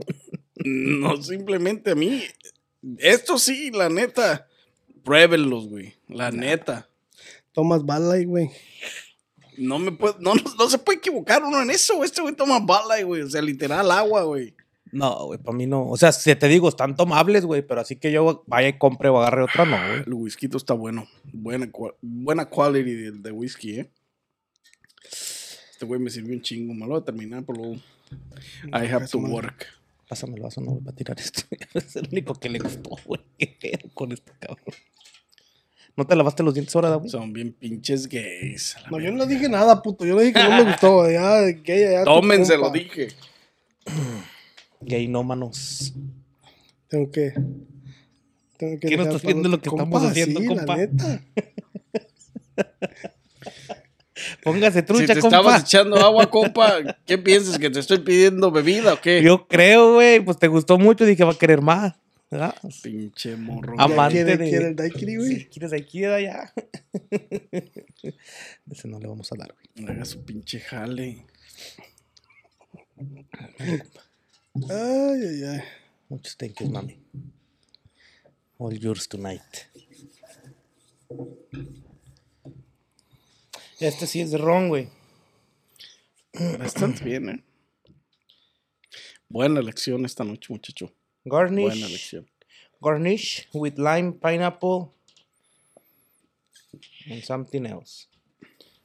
No, 0.55 1.21
simplemente 1.21 1.91
a 1.91 1.95
mí. 1.95 2.23
Esto 2.97 3.37
sí, 3.37 3.71
la 3.71 3.89
neta. 3.89 4.47
Pruébenlos, 5.03 5.67
güey. 5.67 5.95
La 6.07 6.31
neta. 6.31 6.89
Tomas 7.51 7.85
bala 7.85 8.15
güey. 8.23 8.49
No 9.57 9.77
me 9.79 9.91
puede, 9.91 10.15
no, 10.19 10.35
no, 10.35 10.41
no 10.57 10.69
se 10.69 10.77
puede 10.77 10.99
equivocar 10.99 11.43
uno 11.43 11.61
en 11.61 11.69
eso. 11.69 12.03
Este 12.03 12.21
güey 12.21 12.33
toma 12.35 12.59
bala, 12.59 13.01
güey. 13.03 13.23
O 13.23 13.29
sea, 13.29 13.41
literal 13.41 13.91
agua, 13.91 14.23
güey. 14.23 14.55
No, 14.91 15.25
güey, 15.27 15.39
para 15.39 15.55
mí 15.55 15.67
no. 15.67 15.87
O 15.87 15.97
sea, 15.97 16.11
si 16.11 16.33
te 16.35 16.47
digo, 16.47 16.69
están 16.69 16.95
tomables, 16.95 17.45
güey, 17.45 17.61
pero 17.61 17.81
así 17.81 17.95
que 17.95 18.11
yo 18.11 18.43
vaya 18.47 18.69
y 18.69 18.77
compre 18.77 19.09
o 19.09 19.19
agarre 19.19 19.43
otra, 19.43 19.65
no, 19.65 19.77
güey. 19.77 20.03
El 20.05 20.13
whisky 20.13 20.49
está 20.53 20.73
bueno. 20.73 21.07
Buena, 21.31 21.69
buena 22.01 22.49
quality 22.49 22.93
de, 22.93 23.11
de 23.11 23.31
whisky, 23.31 23.79
eh. 23.79 23.91
Este 25.71 25.85
güey 25.85 25.99
me 25.99 26.09
sirvió 26.09 26.35
un 26.35 26.41
chingo. 26.41 26.73
Me 26.73 26.81
lo 26.81 26.93
voy 26.93 27.01
a 27.01 27.05
terminar, 27.05 27.43
por 27.43 27.57
luego. 27.57 27.75
I 28.65 28.91
have 28.91 29.07
to 29.07 29.19
work. 29.19 29.67
Pásame 30.07 30.35
el 30.35 30.41
vaso, 30.41 30.59
no 30.59 30.71
voy 30.71 30.83
a 30.91 30.95
tirar 30.95 31.19
esto. 31.19 31.43
es 31.73 31.95
el 31.95 32.09
único 32.11 32.33
que 32.33 32.49
le 32.49 32.59
gustó, 32.59 32.89
güey. 33.05 33.21
¿Qué 33.37 33.47
pedo 33.47 33.89
con 33.93 34.11
este 34.11 34.31
cabrón? 34.39 34.75
¿No 35.95 36.07
te 36.07 36.15
lavaste 36.15 36.43
los 36.43 36.53
dientes 36.53 36.75
ahora, 36.75 36.95
güey? 36.95 37.09
Son 37.09 37.31
bien 37.31 37.53
pinches 37.53 38.07
gays. 38.07 38.75
No, 38.89 38.99
yo 38.99 39.11
no 39.11 39.25
dije 39.25 39.49
nada, 39.49 39.81
puto. 39.81 40.05
Yo 40.05 40.15
no 40.15 40.21
dije 40.21 40.33
que 40.33 40.43
no 40.43 40.49
me 40.49 40.63
gustó. 40.63 41.11
Ya, 41.11 41.53
que 41.61 41.91
ya, 41.91 42.05
compa. 42.05 42.71
dije. 42.73 43.09
Gay 44.81 45.07
no 45.07 45.23
manos. 45.23 45.93
Tengo 46.87 47.11
que. 47.11 47.33
Tengo 48.57 48.79
que 48.79 48.87
¿Qué 48.89 48.97
no 48.97 49.03
estás 49.03 49.21
viendo 49.23 49.47
lo 49.49 49.61
que 49.61 49.69
estamos 49.69 50.03
haciendo, 50.03 50.39
sí, 50.41 50.47
compa? 50.47 50.75
La 50.77 50.87
neta. 50.87 51.21
Póngase 54.43 54.79
Si 54.81 54.85
trucha, 54.85 55.13
te 55.15 55.21
compa. 55.21 55.37
estabas 55.37 55.61
echando 55.63 55.95
agua, 55.97 56.29
compa, 56.29 56.97
¿qué 57.05 57.17
piensas? 57.17 57.57
¿Que 57.57 57.69
te 57.69 57.79
estoy 57.79 57.99
pidiendo 57.99 58.51
bebida 58.51 58.93
o 58.95 59.01
qué? 59.01 59.21
Yo 59.23 59.47
creo, 59.47 59.93
güey, 59.93 60.19
pues 60.19 60.37
te 60.37 60.47
gustó 60.49 60.77
mucho, 60.77 61.05
dije 61.05 61.23
va 61.23 61.31
a 61.31 61.37
querer 61.37 61.61
más. 61.61 61.93
¿verdad? 62.29 62.53
Pinche 62.83 63.35
morro. 63.37 63.73
Ama- 63.79 63.93
Amante 63.93 64.23
¿Quiere, 64.23 64.37
de- 64.37 64.49
quiere 64.49 64.67
el 64.67 64.75
daiquiri, 64.75 65.15
güey? 65.15 65.35
Si 65.37 65.45
quieres 65.45 65.73
aquí, 65.73 66.01
da 66.01 66.19
ya. 66.21 66.53
Ese 68.69 68.87
no 68.87 68.99
le 68.99 69.07
vamos 69.07 69.31
a 69.31 69.35
dar, 69.35 69.53
güey. 69.75 69.89
Haga 69.89 70.05
su 70.05 70.23
pinche 70.23 70.59
jale. 70.59 71.25
Ay, 74.67 75.21
ay, 75.23 75.43
ay. 75.43 75.61
Muchos 76.09 76.35
thank 76.35 76.59
yous, 76.59 76.71
mami. 76.71 76.97
All 78.57 78.73
yours 78.77 79.07
tonight. 79.07 79.41
Este 83.79 84.07
sí 84.07 84.21
es 84.21 84.31
de 84.31 84.37
ron, 84.37 84.67
güey. 84.69 84.89
Bastante 86.57 87.03
bien, 87.03 87.29
¿eh? 87.29 87.43
Buena 89.29 89.59
elección 89.59 90.05
esta 90.05 90.23
noche, 90.23 90.51
muchacho. 90.51 90.91
Garnish. 91.23 91.65
Buena 91.65 91.87
elección. 91.87 92.29
Garnish 92.81 93.47
with 93.53 93.75
lime, 93.77 94.13
pineapple. 94.13 94.89
And 97.09 97.23
something 97.23 97.65
else. 97.65 98.07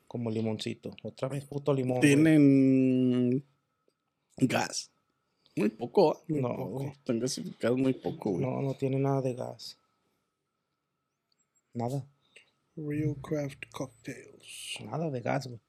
Como 0.06 0.30
limoncito. 0.30 0.94
Otra 1.02 1.28
vez, 1.28 1.44
puto 1.44 1.72
limón. 1.74 1.98
güey. 1.98 2.14
Tienen 2.14 3.44
gas. 4.36 4.90
Muy 5.56 5.68
poco, 5.68 6.12
¿ah? 6.12 6.20
Muy 6.26 6.40
No, 6.40 6.56
poco. 6.56 6.84
Están 6.84 7.20
gasificados 7.20 7.78
muy 7.78 7.94
poco, 7.94 8.30
güey. 8.30 8.44
No, 8.44 8.60
no 8.60 8.74
tiene 8.74 8.98
nada 8.98 9.22
de 9.22 9.34
gas. 9.34 9.78
Nada. 11.72 12.04
Real 12.76 13.14
Craft 13.22 13.70
Cocktails. 13.70 14.78
Nada 14.84 15.10
de 15.10 15.20
gas, 15.20 15.46
güey. 15.46 15.60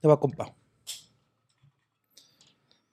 Te 0.00 0.08
va, 0.08 0.18
compa. 0.18 0.54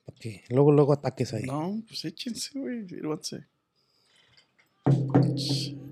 Pa' 0.06 0.14
que 0.20 0.44
luego, 0.50 0.72
luego 0.72 0.94
ataques 0.94 1.34
ahí. 1.34 1.44
No, 1.44 1.84
pues 1.88 2.06
échense, 2.06 2.60
güey. 2.60 2.88
Sírvanse. 2.88 3.48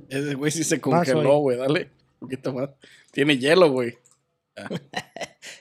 Ese 0.09 0.35
güey 0.35 0.51
sí 0.51 0.63
se 0.63 0.79
congeló, 0.79 1.39
güey. 1.39 1.57
Dale. 1.57 1.96
Un 2.19 2.27
poquito 2.27 2.53
más. 2.53 2.69
Tiene 3.11 3.37
hielo, 3.37 3.71
güey. 3.71 3.97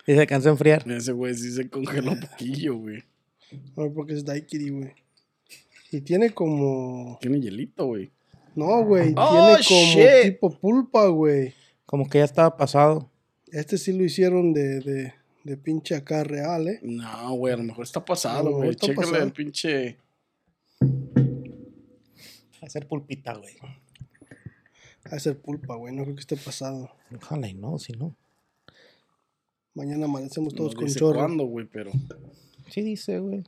Y 0.06 0.14
se 0.14 0.26
cansó 0.26 0.48
de 0.48 0.52
enfriar. 0.52 0.88
Ese 0.90 1.12
güey 1.12 1.34
sí 1.34 1.50
se 1.52 1.68
congeló 1.68 2.12
un 2.12 2.20
poquillo, 2.20 2.76
güey. 2.76 3.02
A 3.76 3.82
ver, 3.82 3.92
porque 3.92 4.14
es 4.14 4.24
daiquiri, 4.24 4.70
güey. 4.70 4.92
Y 5.90 6.00
tiene 6.00 6.30
como... 6.30 7.18
Tiene 7.20 7.40
hielito, 7.40 7.86
güey. 7.86 8.10
No, 8.54 8.84
güey. 8.84 9.14
Oh, 9.16 9.56
tiene 9.56 9.66
como 9.66 9.80
shit. 9.92 10.32
tipo 10.32 10.58
pulpa, 10.58 11.06
güey. 11.08 11.54
Como 11.84 12.08
que 12.08 12.18
ya 12.18 12.24
estaba 12.24 12.56
pasado. 12.56 13.10
Este 13.48 13.78
sí 13.78 13.92
lo 13.92 14.04
hicieron 14.04 14.52
de, 14.52 14.80
de, 14.80 15.14
de 15.44 15.56
pinche 15.56 15.94
acá 15.94 16.24
real, 16.24 16.68
¿eh? 16.68 16.80
No, 16.82 17.34
güey, 17.34 17.54
a 17.54 17.56
lo 17.56 17.62
mejor 17.64 17.84
está 17.84 18.04
pasado, 18.04 18.48
A 18.48 18.52
güey. 18.52 18.74
Chécale 18.74 18.96
pasado. 18.96 19.24
el 19.24 19.32
pinche. 19.32 19.98
Hacer 22.62 22.88
pulpita, 22.88 23.34
güey. 23.34 23.54
A 25.10 25.18
ser 25.18 25.38
pulpa, 25.38 25.74
güey. 25.76 25.94
No 25.94 26.02
creo 26.02 26.14
que 26.14 26.20
esté 26.20 26.36
pasado. 26.36 26.90
Ojalá 27.14 27.48
y 27.48 27.54
no, 27.54 27.78
si 27.78 27.92
no. 27.92 28.14
Mañana 29.74 30.06
amanecemos 30.06 30.52
No 30.54 30.56
todos 30.56 30.74
con 30.74 30.84
dice 30.86 30.98
chorro. 30.98 31.18
cuándo, 31.20 31.44
güey, 31.44 31.66
pero. 31.66 31.92
Sí 32.70 32.82
dice, 32.82 33.18
güey. 33.18 33.44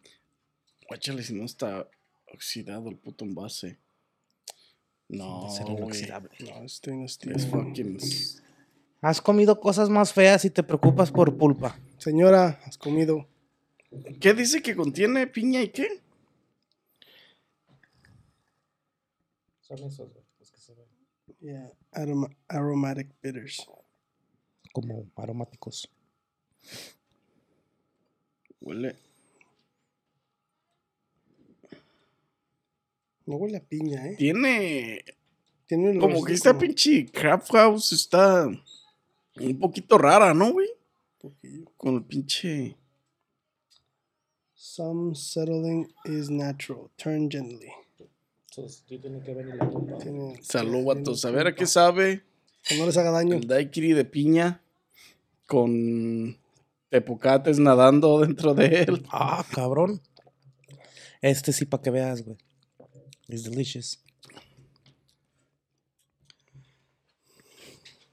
Guáchale 0.88 1.23
si 1.23 1.35
no 1.35 1.45
está 1.45 1.88
oxidado 2.33 2.88
el 2.88 2.97
puto 2.97 3.25
envase. 3.25 3.79
No, 5.09 5.50
ser 5.50 5.69
inoxidable. 5.69 6.31
No, 6.41 6.62
este 6.65 6.95
no 6.95 7.05
es 7.05 7.19
Es 7.23 7.47
fucking. 7.47 7.99
Has 9.00 9.23
comido 9.23 9.59
cosas 9.61 9.88
más 9.88 10.12
feas 10.12 10.45
y 10.45 10.50
te 10.50 10.62
preocupas 10.62 11.11
por 11.11 11.37
pulpa. 11.37 11.79
Señora, 11.99 12.61
has 12.65 12.77
comido. 12.77 13.27
¿Qué 14.21 14.35
dice 14.35 14.61
que 14.61 14.77
contiene 14.77 15.27
piña 15.27 15.62
y 15.62 15.71
qué? 15.71 15.88
Son 19.61 19.79
esos, 19.79 20.11
güey, 20.12 20.25
Yeah, 21.40 21.71
aroma- 21.92 22.35
aromatic 22.49 23.09
bitters. 23.23 23.66
Como 24.73 25.07
aromáticos. 25.16 25.88
Huele. 28.61 28.97
No 33.26 33.37
huele 33.37 33.59
a 33.59 33.61
piña, 33.61 34.07
¿eh? 34.07 34.16
Tiene. 34.16 35.04
Tiene 35.66 35.90
un 35.90 36.00
Como 36.00 36.25
que 36.25 36.33
esta 36.33 36.50
como 36.50 36.61
pinche 36.61 37.07
Craft 37.07 37.52
House 37.52 37.92
está. 37.92 38.47
Un 39.40 39.59
poquito 39.59 39.99
rara, 39.99 40.35
¿no, 40.35 40.52
güey? 40.52 40.68
poquillo. 41.21 41.71
Con 41.76 41.95
el 41.97 42.04
pinche. 42.04 42.76
Some 44.54 45.14
settling 45.14 45.92
is 46.04 46.30
natural. 46.30 46.90
Turn 46.97 47.28
gently. 47.30 47.71
Tiene 48.87 49.21
que 49.21 49.35
venir 49.35 49.55
la 49.55 49.69
pulpa. 49.71 49.99
Tiene, 49.99 50.35
Salud, 50.43 50.73
tiene 50.73 50.85
vatos. 50.95 51.25
A 51.25 51.31
ver 51.31 51.47
a 51.49 51.55
qué 51.55 51.67
sabe. 51.67 52.25
Que 52.64 52.76
no 52.76 52.87
les 52.87 52.97
haga 52.97 53.11
daño. 53.11 53.37
El 53.37 53.47
daiquiri 53.47 53.93
de 53.93 54.05
piña. 54.05 54.62
Con 55.47 56.37
tepocates 56.90 57.59
nadando 57.59 58.21
dentro 58.21 58.55
de 58.55 58.83
él. 58.83 59.07
Ah, 59.11 59.45
cabrón. 59.55 60.00
Este 61.23 61.52
sí, 61.52 61.64
para 61.64 61.83
que 61.83 61.90
veas, 61.90 62.23
güey. 62.23 62.37
Es 63.28 63.45
delicious. 63.45 64.00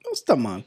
No 0.05 0.11
está 0.13 0.35
mal. 0.35 0.65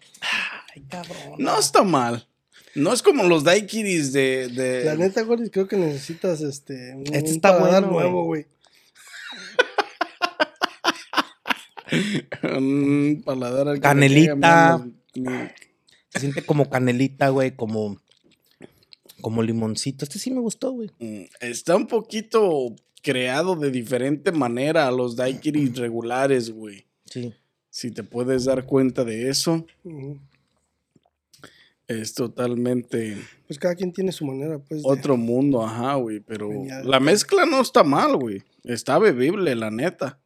Ay, 0.74 0.82
cabrón. 0.88 1.34
No 1.38 1.58
está 1.58 1.82
mal. 1.84 2.26
No 2.74 2.92
es 2.92 3.02
como 3.02 3.24
los 3.24 3.44
daiquiris 3.44 4.12
de. 4.12 4.48
de- 4.48 4.84
La 4.84 4.94
neta, 4.94 5.22
güey, 5.22 5.48
creo 5.50 5.66
que 5.68 5.76
necesitas 5.76 6.40
este. 6.40 6.94
Un, 6.94 7.02
Este 7.06 7.30
un 7.30 7.36
está 7.36 7.58
bueno, 7.58 7.88
güey. 7.88 8.04
nuevo, 8.04 8.24
güey. 8.24 8.46
Un 12.42 13.22
paladar 13.24 13.68
al 13.68 13.80
Canelita. 13.80 14.86
Se 16.10 16.20
siente 16.20 16.42
como 16.44 16.70
canelita, 16.70 17.28
güey, 17.28 17.54
como, 17.54 18.00
como 19.20 19.42
limoncito. 19.42 20.04
Este 20.04 20.18
sí 20.18 20.30
me 20.30 20.40
gustó, 20.40 20.72
güey. 20.72 20.90
Mm, 20.98 21.24
Está 21.40 21.76
un 21.76 21.86
poquito 21.86 22.74
creado 23.02 23.56
de 23.56 23.70
diferente 23.70 24.32
manera 24.32 24.86
a 24.88 24.90
los 24.90 25.16
daiquiris 25.16 25.76
regulares, 25.76 26.50
güey. 26.50 26.86
Sí. 27.04 27.32
Si 27.70 27.90
te 27.90 28.02
puedes 28.02 28.44
dar 28.46 28.64
cuenta 28.64 29.04
de 29.04 29.28
eso, 29.28 29.64
es 31.86 32.12
totalmente 32.14 33.16
Pues 33.46 33.58
cada 33.58 33.74
quien 33.74 33.92
tiene 33.92 34.12
su 34.12 34.26
manera, 34.26 34.58
pues. 34.58 34.82
de- 34.82 34.88
otro 34.88 35.16
mundo, 35.16 35.62
ajá, 35.64 35.94
güey. 35.94 36.20
Pero 36.20 36.48
Venía- 36.48 36.82
la 36.82 37.00
mezcla 37.00 37.46
no 37.46 37.60
está 37.60 37.82
mal, 37.84 38.16
güey. 38.16 38.42
Está 38.64 38.98
bebible, 38.98 39.54
la 39.54 39.70
neta. 39.70 40.18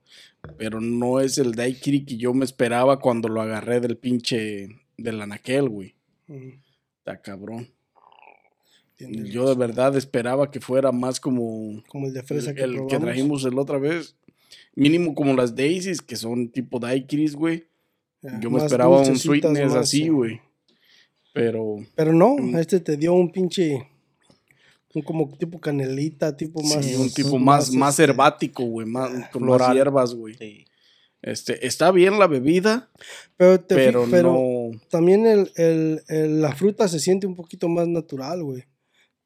Pero 0.59 0.81
no 0.81 1.21
es 1.21 1.39
el 1.39 1.53
daiquiri 1.53 2.05
que 2.05 2.17
yo 2.17 2.35
me 2.35 2.45
esperaba 2.45 2.99
cuando 2.99 3.29
lo 3.29 3.41
agarré 3.41 3.81
del 3.81 3.97
pinche 3.97 4.69
del 4.97 5.21
anaquel, 5.21 5.69
güey. 5.69 5.95
Ujú. 6.29 6.53
Está 6.99 7.21
cabrón. 7.21 7.69
Tienes 8.97 9.31
Yo 9.31 9.49
de 9.49 9.55
verdad 9.55 9.97
esperaba 9.97 10.51
que 10.51 10.61
fuera 10.61 10.93
más 10.93 11.19
como 11.21 11.83
Como 11.89 12.07
el 12.09 12.13
de 12.15 12.23
fresa 12.23 12.55
que 12.55 12.63
el 12.63 12.73
que 12.73 12.77
probamos. 12.79 13.01
trajimos 13.03 13.45
el 13.45 13.59
otra 13.59 13.79
vez. 13.79 14.17
Mínimo 14.75 15.15
como 15.15 15.35
las 15.35 15.55
daisies, 15.55 16.01
que 16.03 16.17
son 16.17 16.49
tipo 16.49 16.79
daiquiris, 16.79 17.35
güey. 17.35 17.65
Yo 18.41 18.51
me 18.51 18.59
esperaba 18.59 19.01
un 19.01 19.19
sweetness 19.19 19.69
más, 19.73 19.75
así, 19.77 20.05
eh. 20.05 20.11
güey. 20.11 20.41
Pero 21.33 21.79
Pero 21.95 22.13
no, 22.13 22.37
Mm. 22.37 22.57
este 22.57 22.79
te 22.81 22.97
dio 22.97 23.15
un 23.15 23.33
pinche. 23.33 23.89
Un 24.95 25.03
como 25.03 25.29
tipo 25.39 25.59
canelita, 25.61 26.37
tipo 26.37 26.63
más. 26.63 26.85
sí, 26.85 26.95
un 26.95 27.11
tipo 27.11 27.39
más, 27.39 27.73
más 27.73 27.95
este, 27.99 28.05
herbático, 28.05 28.65
güey. 28.65 28.87
Más, 28.87 29.29
con 29.31 29.45
más 29.45 29.73
hierbas, 29.73 30.15
güey. 30.15 30.35
Sí. 30.35 30.65
Este, 31.23 31.67
está 31.67 31.93
bien 31.93 32.19
la 32.19 32.27
bebida, 32.27 32.91
Pero, 33.37 33.61
te 33.61 33.75
pero 33.77 34.07
no. 34.09 34.71
también 34.91 35.25
el, 35.25 35.51
el- 35.57 36.03
el- 36.09 36.43
la 36.43 36.53
fruta 36.55 36.89
se 36.89 36.99
siente 36.99 37.27
un 37.29 37.37
poquito 37.37 37.69
más 37.69 37.87
natural, 37.87 38.43
güey. 38.43 38.65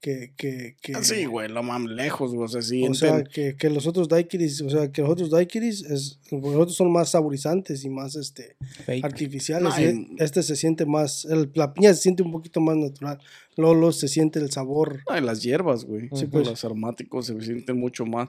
Que, 0.06 0.32
que, 0.36 0.76
que, 0.80 1.02
Sí, 1.02 1.24
güey, 1.24 1.48
lo 1.48 1.64
más 1.64 1.82
lejos, 1.82 2.32
güey. 2.32 2.44
O 2.44 2.48
sea, 2.48 2.62
sí, 2.62 2.86
O 2.86 2.94
sea, 2.94 3.24
que, 3.24 3.56
que 3.56 3.68
los 3.70 3.88
otros 3.88 4.08
daiquiris, 4.08 4.60
o 4.60 4.70
sea, 4.70 4.92
que 4.92 5.02
los 5.02 5.10
otros 5.10 5.30
daiquiris, 5.30 5.82
es, 5.82 6.20
los 6.30 6.54
otros 6.54 6.76
son 6.76 6.92
más 6.92 7.08
saborizantes 7.08 7.84
y 7.84 7.88
más 7.90 8.14
este, 8.14 8.54
Fake. 8.84 9.04
artificiales. 9.04 9.68
No, 9.68 9.80
y 9.80 9.84
y- 10.12 10.16
este 10.22 10.44
se 10.44 10.54
siente 10.54 10.86
más, 10.86 11.24
el, 11.24 11.50
la 11.54 11.74
piña 11.74 11.92
se 11.92 12.02
siente 12.02 12.22
un 12.22 12.30
poquito 12.30 12.60
más 12.60 12.76
natural. 12.76 13.18
Lolo 13.56 13.90
se 13.90 14.06
siente 14.06 14.38
el 14.38 14.52
sabor. 14.52 15.00
Ay, 15.08 15.22
las 15.22 15.42
hierbas, 15.42 15.84
güey. 15.84 16.02
Sí, 16.10 16.18
Sí, 16.20 16.26
pues. 16.26 16.46
Los 16.46 16.64
aromáticos 16.64 17.26
se 17.26 17.40
sienten 17.40 17.76
mucho 17.76 18.06
más. 18.06 18.28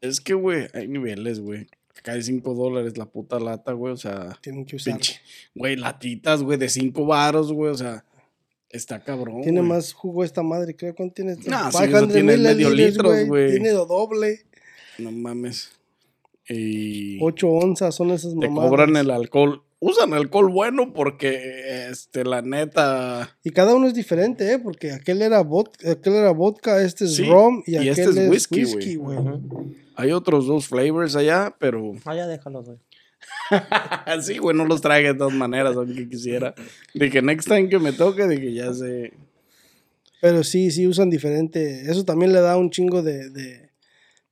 Es 0.00 0.22
que, 0.22 0.32
güey, 0.32 0.68
hay 0.72 0.88
niveles, 0.88 1.38
güey. 1.40 1.66
Acá 1.98 2.14
de 2.14 2.22
5 2.22 2.54
dólares 2.54 2.96
la 2.96 3.04
puta 3.04 3.38
lata, 3.38 3.72
güey. 3.72 3.92
O 3.92 3.96
sea, 3.98 4.38
Tienen 4.40 4.64
que 4.64 4.76
usar. 4.76 4.94
pinche. 4.94 5.20
Güey, 5.54 5.76
latitas, 5.76 6.42
güey, 6.42 6.56
de 6.58 6.70
5 6.70 7.04
varos, 7.04 7.52
güey. 7.52 7.70
O 7.70 7.76
sea, 7.76 8.06
está 8.74 9.02
cabrón. 9.02 9.42
Tiene 9.42 9.60
güey. 9.60 9.72
más 9.72 9.92
jugo 9.92 10.24
esta 10.24 10.42
madre, 10.42 10.74
creo. 10.76 10.94
¿Cuánto 10.94 11.14
tiene? 11.14 11.36
Nah, 11.46 11.70
sí, 11.70 11.78
500 11.78 12.02
eso 12.02 12.08
tiene 12.08 12.36
medio 12.36 12.68
mililitros, 12.70 13.12
litros, 13.12 13.28
güey. 13.28 13.50
Tiene 13.52 13.72
lo 13.72 13.86
doble. 13.86 14.44
No 14.98 15.10
mames. 15.10 15.70
Y 16.48 17.22
8 17.22 17.48
onzas 17.48 17.94
son 17.94 18.10
esas 18.10 18.32
te 18.34 18.48
mamadas. 18.48 18.70
cobran 18.70 18.96
el 18.96 19.10
alcohol. 19.10 19.62
Usan 19.80 20.14
alcohol 20.14 20.50
bueno 20.50 20.94
porque, 20.94 21.88
este, 21.90 22.24
la 22.24 22.40
neta. 22.40 23.36
Y 23.44 23.50
cada 23.50 23.74
uno 23.74 23.86
es 23.86 23.94
diferente, 23.94 24.52
¿eh? 24.52 24.58
Porque 24.58 24.92
aquel 24.92 25.20
era 25.20 25.42
vodka, 25.42 25.90
aquel 25.90 26.14
era 26.14 26.30
vodka 26.30 26.82
este 26.82 27.04
es 27.04 27.16
Sí, 27.16 27.24
rom 27.24 27.62
y, 27.66 27.72
y 27.72 27.76
aquel 27.76 27.88
este 27.90 28.02
es 28.10 28.16
es 28.16 28.50
whisky, 28.50 28.96
güey. 28.96 29.18
Hay 29.96 30.12
otros 30.12 30.46
dos 30.46 30.68
flavors 30.68 31.16
allá, 31.16 31.54
pero. 31.58 31.92
Ah, 32.04 32.14
ya 32.14 32.26
déjalos, 32.26 32.64
güey. 32.66 32.78
Así, 34.06 34.38
güey, 34.38 34.56
no 34.56 34.64
los 34.64 34.80
traje 34.80 35.04
de 35.04 35.14
todas 35.14 35.34
maneras, 35.34 35.76
aunque 35.76 36.08
quisiera. 36.08 36.54
Dije, 36.94 37.22
next 37.22 37.48
time 37.48 37.68
que 37.68 37.78
me 37.78 37.92
toque, 37.92 38.26
dije, 38.26 38.52
ya 38.52 38.72
sé. 38.72 39.12
Pero 40.20 40.42
sí, 40.42 40.70
sí 40.70 40.86
usan 40.86 41.10
diferente. 41.10 41.82
Eso 41.90 42.04
también 42.04 42.32
le 42.32 42.40
da 42.40 42.56
un 42.56 42.70
chingo 42.70 43.02
de, 43.02 43.28
de, 43.30 43.70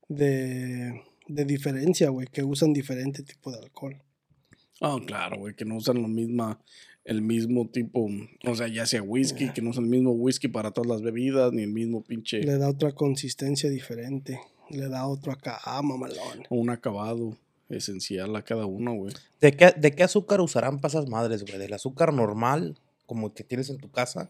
de, 0.07 1.01
de 1.27 1.45
diferencia, 1.45 2.09
güey, 2.09 2.27
que 2.27 2.43
usan 2.43 2.73
diferente 2.73 3.23
tipo 3.23 3.51
de 3.51 3.59
alcohol. 3.59 4.01
Ah, 4.81 4.97
claro, 5.05 5.37
güey, 5.37 5.55
que 5.55 5.65
no 5.65 5.77
usan 5.77 6.01
lo 6.01 6.07
misma, 6.07 6.59
el 7.05 7.21
mismo 7.21 7.69
tipo, 7.69 8.09
o 8.45 8.55
sea, 8.55 8.67
ya 8.67 8.85
sea 8.85 9.01
whisky, 9.01 9.51
que 9.51 9.61
no 9.61 9.69
usan 9.69 9.85
el 9.85 9.89
mismo 9.89 10.11
whisky 10.11 10.47
para 10.47 10.71
todas 10.71 10.89
las 10.89 11.01
bebidas, 11.01 11.53
ni 11.53 11.63
el 11.63 11.71
mismo 11.71 12.03
pinche, 12.03 12.39
Le 12.41 12.57
da 12.57 12.69
otra 12.69 12.91
consistencia 12.91 13.69
diferente. 13.69 14.39
Le 14.69 14.87
da 14.89 15.05
otro 15.07 15.31
acá, 15.31 15.59
ah, 15.63 15.81
mamalón. 15.81 16.43
un 16.49 16.69
acabado. 16.69 17.37
Esencial 17.69 18.35
a 18.35 18.43
cada 18.43 18.65
uno, 18.65 18.93
güey. 18.95 19.13
¿De 19.41 19.51
qué, 19.53 19.73
¿De 19.77 19.91
qué 19.91 20.03
azúcar 20.03 20.41
usarán 20.41 20.77
para 20.79 20.89
esas 20.93 21.07
madres, 21.09 21.43
güey? 21.43 21.57
¿Del 21.57 21.73
azúcar 21.73 22.13
normal, 22.13 22.77
como 23.05 23.27
el 23.27 23.33
que 23.33 23.43
tienes 23.43 23.69
en 23.69 23.77
tu 23.77 23.89
casa? 23.89 24.29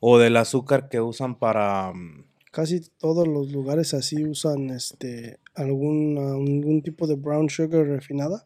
¿O 0.00 0.18
del 0.18 0.36
azúcar 0.36 0.88
que 0.88 1.00
usan 1.00 1.38
para... 1.38 1.92
mm, 1.92 2.24
Casi 2.50 2.80
todos 2.98 3.26
los 3.28 3.50
lugares 3.52 3.92
así 3.94 4.24
usan 4.24 4.70
este 4.70 5.38
algún, 5.54 6.16
algún 6.18 6.80
tipo 6.82 7.06
de 7.06 7.14
brown 7.14 7.50
sugar 7.50 7.86
refinada 7.86 8.44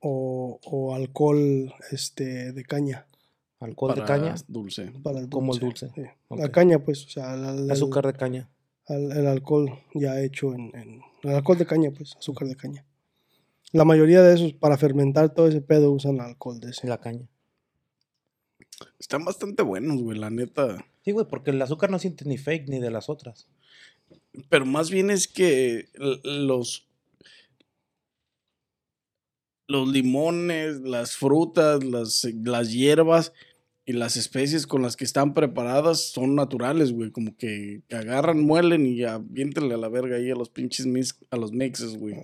o, 0.00 0.58
o 0.64 0.94
alcohol 0.94 1.72
este 1.92 2.52
de 2.52 2.64
caña 2.64 3.06
alcohol 3.60 3.94
de 3.94 4.04
caña? 4.04 4.34
Dulce. 4.48 4.92
para 5.02 5.18
el 5.20 5.28
dulce. 5.28 5.30
Como 5.30 5.54
el 5.54 5.60
dulce. 5.60 5.90
sí. 5.94 6.02
La 6.30 6.50
caña, 6.50 6.78
pues, 6.80 7.06
o 7.06 7.08
sea, 7.08 7.34
el, 7.34 7.60
el- 7.64 7.70
Azúcar 7.70 8.06
de 8.06 8.12
caña. 8.14 8.48
el- 8.88 9.12
el 9.12 9.26
alcohol 9.26 9.70
ya 9.94 10.20
hecho 10.20 10.52
en, 10.54 10.70
en- 10.76 11.00
El 11.22 11.30
alcohol 11.30 11.56
de 11.58 11.66
caña, 11.66 11.90
pues, 11.96 12.16
azúcar 12.16 12.48
de 12.48 12.54
caña. 12.56 12.84
La 13.76 13.84
mayoría 13.84 14.22
de 14.22 14.34
esos, 14.34 14.54
para 14.54 14.78
fermentar 14.78 15.34
todo 15.34 15.48
ese 15.48 15.60
pedo, 15.60 15.92
usan 15.92 16.18
alcohol 16.18 16.58
de 16.60 16.70
ese. 16.70 16.88
La 16.88 16.98
caña. 16.98 17.28
Están 18.98 19.26
bastante 19.26 19.62
buenos, 19.62 20.00
güey, 20.00 20.18
la 20.18 20.30
neta. 20.30 20.82
Sí, 21.04 21.12
güey, 21.12 21.26
porque 21.28 21.50
el 21.50 21.60
azúcar 21.60 21.90
no 21.90 21.98
siente 21.98 22.24
ni 22.24 22.38
fake 22.38 22.70
ni 22.70 22.78
de 22.78 22.90
las 22.90 23.10
otras. 23.10 23.46
Pero 24.48 24.64
más 24.64 24.90
bien 24.90 25.10
es 25.10 25.28
que 25.28 25.90
los. 26.24 26.88
Los 29.68 29.88
limones, 29.88 30.80
las 30.80 31.14
frutas, 31.14 31.84
las, 31.84 32.26
las 32.44 32.72
hierbas 32.72 33.34
y 33.84 33.92
las 33.92 34.16
especies 34.16 34.66
con 34.66 34.80
las 34.80 34.96
que 34.96 35.04
están 35.04 35.34
preparadas 35.34 36.12
son 36.12 36.34
naturales, 36.34 36.92
güey. 36.92 37.10
Como 37.10 37.36
que, 37.36 37.82
que 37.88 37.96
agarran, 37.96 38.40
muelen 38.40 38.86
y 38.86 39.02
aviéntenle 39.02 39.74
a 39.74 39.78
la 39.78 39.90
verga 39.90 40.16
ahí 40.16 40.30
a 40.30 40.34
los 40.34 40.48
pinches 40.48 40.86
mix, 40.86 41.18
a 41.30 41.36
los 41.36 41.52
mixes, 41.52 41.98
güey. 41.98 42.16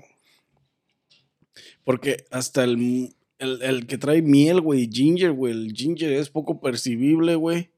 Porque 1.84 2.24
hasta 2.30 2.64
el, 2.64 3.14
el, 3.38 3.62
el 3.62 3.86
que 3.86 3.98
trae 3.98 4.22
miel, 4.22 4.60
güey, 4.60 4.88
ginger, 4.90 5.32
güey. 5.32 5.52
El 5.52 5.72
ginger 5.72 6.12
es 6.12 6.30
poco 6.30 6.60
percibible, 6.60 7.34
güey. 7.34 7.70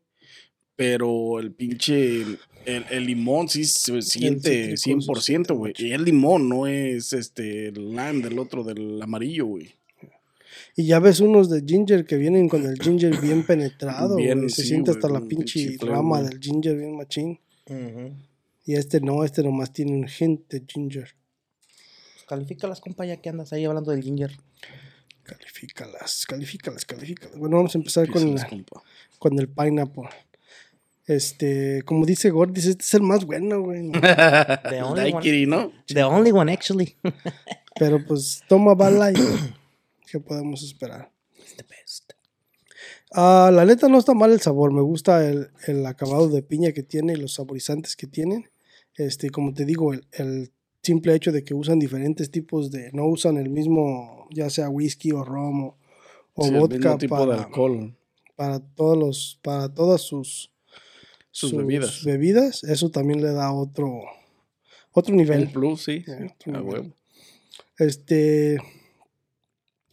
Pero 0.76 1.38
el 1.40 1.52
pinche. 1.52 2.22
El, 2.66 2.84
el 2.90 3.04
limón 3.04 3.48
sí 3.48 3.64
se 3.66 4.00
siente 4.00 4.76
cítrico 4.76 5.12
se 5.12 5.22
siente 5.22 5.52
100%, 5.52 5.56
güey. 5.56 5.74
Y 5.76 5.92
el 5.92 6.04
limón 6.04 6.48
no 6.48 6.66
es 6.66 7.12
este 7.12 7.68
el 7.68 7.90
lime 7.90 8.22
del 8.22 8.38
otro, 8.38 8.64
del 8.64 9.00
amarillo, 9.02 9.46
güey. 9.46 9.74
Y 10.76 10.86
ya 10.86 10.98
ves 10.98 11.20
unos 11.20 11.50
de 11.50 11.62
ginger 11.64 12.04
que 12.04 12.16
vienen 12.16 12.48
con 12.48 12.64
el 12.64 12.80
ginger 12.80 13.20
bien 13.20 13.44
penetrado, 13.46 14.16
Bien. 14.16 14.48
Se 14.50 14.62
sí, 14.62 14.68
siente 14.68 14.90
hasta 14.90 15.08
la 15.08 15.20
pinche 15.20 15.76
rama 15.80 16.22
del 16.22 16.40
ginger 16.40 16.76
bien 16.76 16.96
machín. 16.96 17.38
Y 18.64 18.74
este 18.74 19.00
no, 19.00 19.24
este 19.24 19.42
nomás 19.42 19.72
tiene 19.72 19.92
un 19.92 20.06
hint 20.08 20.50
de 20.50 20.64
ginger. 20.66 21.14
Califícalas, 22.26 22.80
compa, 22.80 23.04
ya 23.04 23.16
que 23.18 23.28
andas 23.28 23.52
ahí 23.52 23.64
hablando 23.64 23.90
del 23.90 24.02
ginger. 24.02 24.32
Califícalas, 25.22 26.26
califícalas, 26.26 26.84
califícalas. 26.84 27.38
Bueno, 27.38 27.56
vamos 27.56 27.74
a 27.74 27.78
empezar 27.78 28.08
con, 28.10 28.34
la- 28.34 28.46
el 29.40 29.48
pineapple. 29.48 30.08
Este, 31.06 31.82
como 31.84 32.06
dice 32.06 32.30
Gordis, 32.30 32.66
este 32.66 32.82
es 32.82 32.94
el 32.94 33.02
más 33.02 33.24
bueno, 33.24 33.60
güey. 33.60 33.90
The 33.92 34.82
only, 34.82 35.12
one, 35.12 35.46
¿no? 35.46 35.72
the 35.86 36.02
only 36.02 36.32
one, 36.32 36.50
actually. 36.52 36.96
Pero 37.78 38.04
pues 38.06 38.42
toma 38.48 38.74
bala 38.74 39.10
y 39.12 39.14
¿qué 40.10 40.20
podemos 40.20 40.62
esperar? 40.62 41.10
It's 41.38 41.56
the 41.56 41.64
best. 41.64 42.12
Ah, 43.12 43.50
la 43.52 43.64
neta 43.64 43.88
no 43.88 43.98
está 43.98 44.14
mal 44.14 44.32
el 44.32 44.40
sabor, 44.40 44.72
me 44.72 44.80
gusta 44.80 45.26
el, 45.28 45.50
el 45.66 45.84
acabado 45.86 46.28
de 46.28 46.42
piña 46.42 46.72
que 46.72 46.82
tiene 46.82 47.12
y 47.12 47.16
los 47.16 47.34
saborizantes 47.34 47.96
que 47.96 48.06
tienen. 48.06 48.50
Este, 48.96 49.30
como 49.30 49.52
te 49.52 49.64
digo, 49.64 49.92
el, 49.92 50.06
el 50.12 50.52
simple 50.84 51.14
hecho 51.14 51.32
de 51.32 51.42
que 51.44 51.54
usan 51.54 51.78
diferentes 51.78 52.30
tipos 52.30 52.70
de, 52.70 52.90
no 52.92 53.06
usan 53.06 53.36
el 53.36 53.48
mismo, 53.50 54.28
ya 54.30 54.50
sea 54.50 54.68
whisky 54.68 55.10
o 55.12 55.24
rom 55.24 55.64
o, 55.64 55.78
o 56.34 56.44
Sí, 56.44 56.54
el 56.54 56.60
vodka 56.60 56.76
mismo 56.76 56.98
tipo 56.98 57.20
de 57.20 57.26
para, 57.26 57.42
alcohol. 57.44 57.96
para 58.36 58.60
todos 58.60 58.98
los, 58.98 59.40
para 59.42 59.72
todas 59.74 60.02
sus, 60.02 60.50
Sus 61.30 61.52
bebidas. 61.56 62.04
bebidas, 62.04 62.62
eso 62.64 62.90
también 62.90 63.20
le 63.22 63.32
da 63.32 63.52
otro, 63.52 64.02
otro 64.92 65.14
nivel. 65.14 65.46
Un 65.46 65.52
plus, 65.52 65.82
sí. 65.84 66.04
Ya, 66.06 66.18
sí, 66.42 66.50
a 66.52 66.60
huevo. 66.60 66.92
Este, 67.78 68.58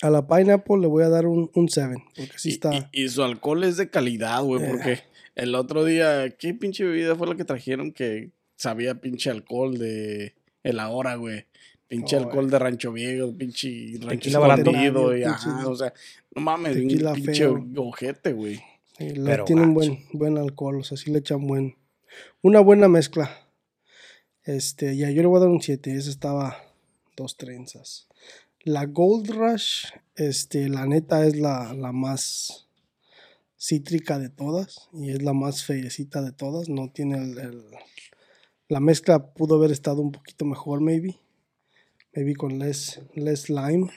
a 0.02 0.10
la 0.10 0.28
pineapple 0.28 0.78
le 0.80 0.88
voy 0.88 1.04
a 1.04 1.10
dar 1.10 1.26
un 1.28 1.50
7, 1.70 1.96
porque 2.16 2.38
sí 2.38 2.50
Y- 2.50 2.52
está. 2.54 2.90
Y, 2.92 3.04
y 3.04 3.10
su 3.10 3.24
alcohol 3.24 3.64
es 3.64 3.78
de 3.78 3.90
calidad, 3.90 4.44
güey, 4.44 4.64
Eh. 4.64 4.68
porque 4.70 5.00
el 5.36 5.56
otro 5.56 5.86
día, 5.86 6.30
¿qué 6.38 6.54
pinche 6.54 6.84
bebida 6.84 7.16
fue 7.16 7.28
la 7.28 7.36
que 7.36 7.46
trajeron 7.46 7.92
que 7.92 8.32
sabía 8.56 9.02
pinche 9.02 9.30
alcohol 9.32 9.78
de 9.78 10.36
el 10.64 10.80
ahora, 10.80 11.16
güey? 11.16 11.46
Pinche 11.88 12.16
Oh, 12.16 12.20
alcohol 12.20 12.50
de 12.50 12.58
Rancho 12.60 12.92
Viejo, 12.94 13.36
pinche 13.36 13.98
rancho 14.00 14.30
escondido, 14.30 15.12
y 15.12 15.24
Pinche 15.24 15.30
ajá, 15.30 15.68
o 15.68 15.76
sea, 15.76 15.94
no 16.36 16.42
mames, 16.42 16.78
un 16.78 16.88
pinche 16.88 17.34
feo. 17.34 17.66
ojete, 17.78 18.32
güey. 18.34 18.56
Sí, 18.98 19.14
Pero 19.26 19.44
tienen 19.46 19.74
buen, 19.74 20.06
buen 20.14 20.38
alcohol, 20.38 20.80
o 20.80 20.84
sea, 20.84 20.96
sí 20.98 21.12
le 21.12 21.20
echan 21.20 21.46
buen. 21.46 21.76
Una 22.42 22.60
buena 22.62 22.88
mezcla. 22.88 23.30
Este, 24.44 24.96
ya, 24.96 25.10
yo 25.12 25.22
le 25.22 25.28
voy 25.28 25.38
a 25.38 25.42
dar 25.42 25.50
un 25.50 25.62
7. 25.62 25.94
Esa 25.96 26.10
estaba 26.10 26.58
dos 27.18 27.36
trenzas. 27.38 28.08
La 28.64 28.86
Gold 28.86 29.30
Rush, 29.30 29.86
este, 30.16 30.70
la 30.70 30.86
neta 30.86 31.26
es 31.26 31.36
la, 31.38 31.74
la 31.74 31.92
más 31.92 32.68
cítrica 33.60 34.18
de 34.20 34.30
todas 34.30 34.90
y 34.94 35.12
es 35.12 35.22
la 35.22 35.34
más 35.34 35.64
feyecita 35.64 36.22
de 36.22 36.32
todas. 36.32 36.70
No 36.70 36.90
tiene 36.92 37.18
el, 37.18 37.38
el- 37.40 37.64
La 38.72 38.80
mezcla 38.80 39.34
pudo 39.34 39.56
haber 39.56 39.70
estado 39.72 40.02
un 40.02 40.14
poquito 40.14 40.46
mejor, 40.46 40.80
maybe. 40.80 41.20
Maybe 42.16 42.36
con 42.36 42.58
less, 42.58 43.02
less 43.16 43.50
lime. 43.50 43.90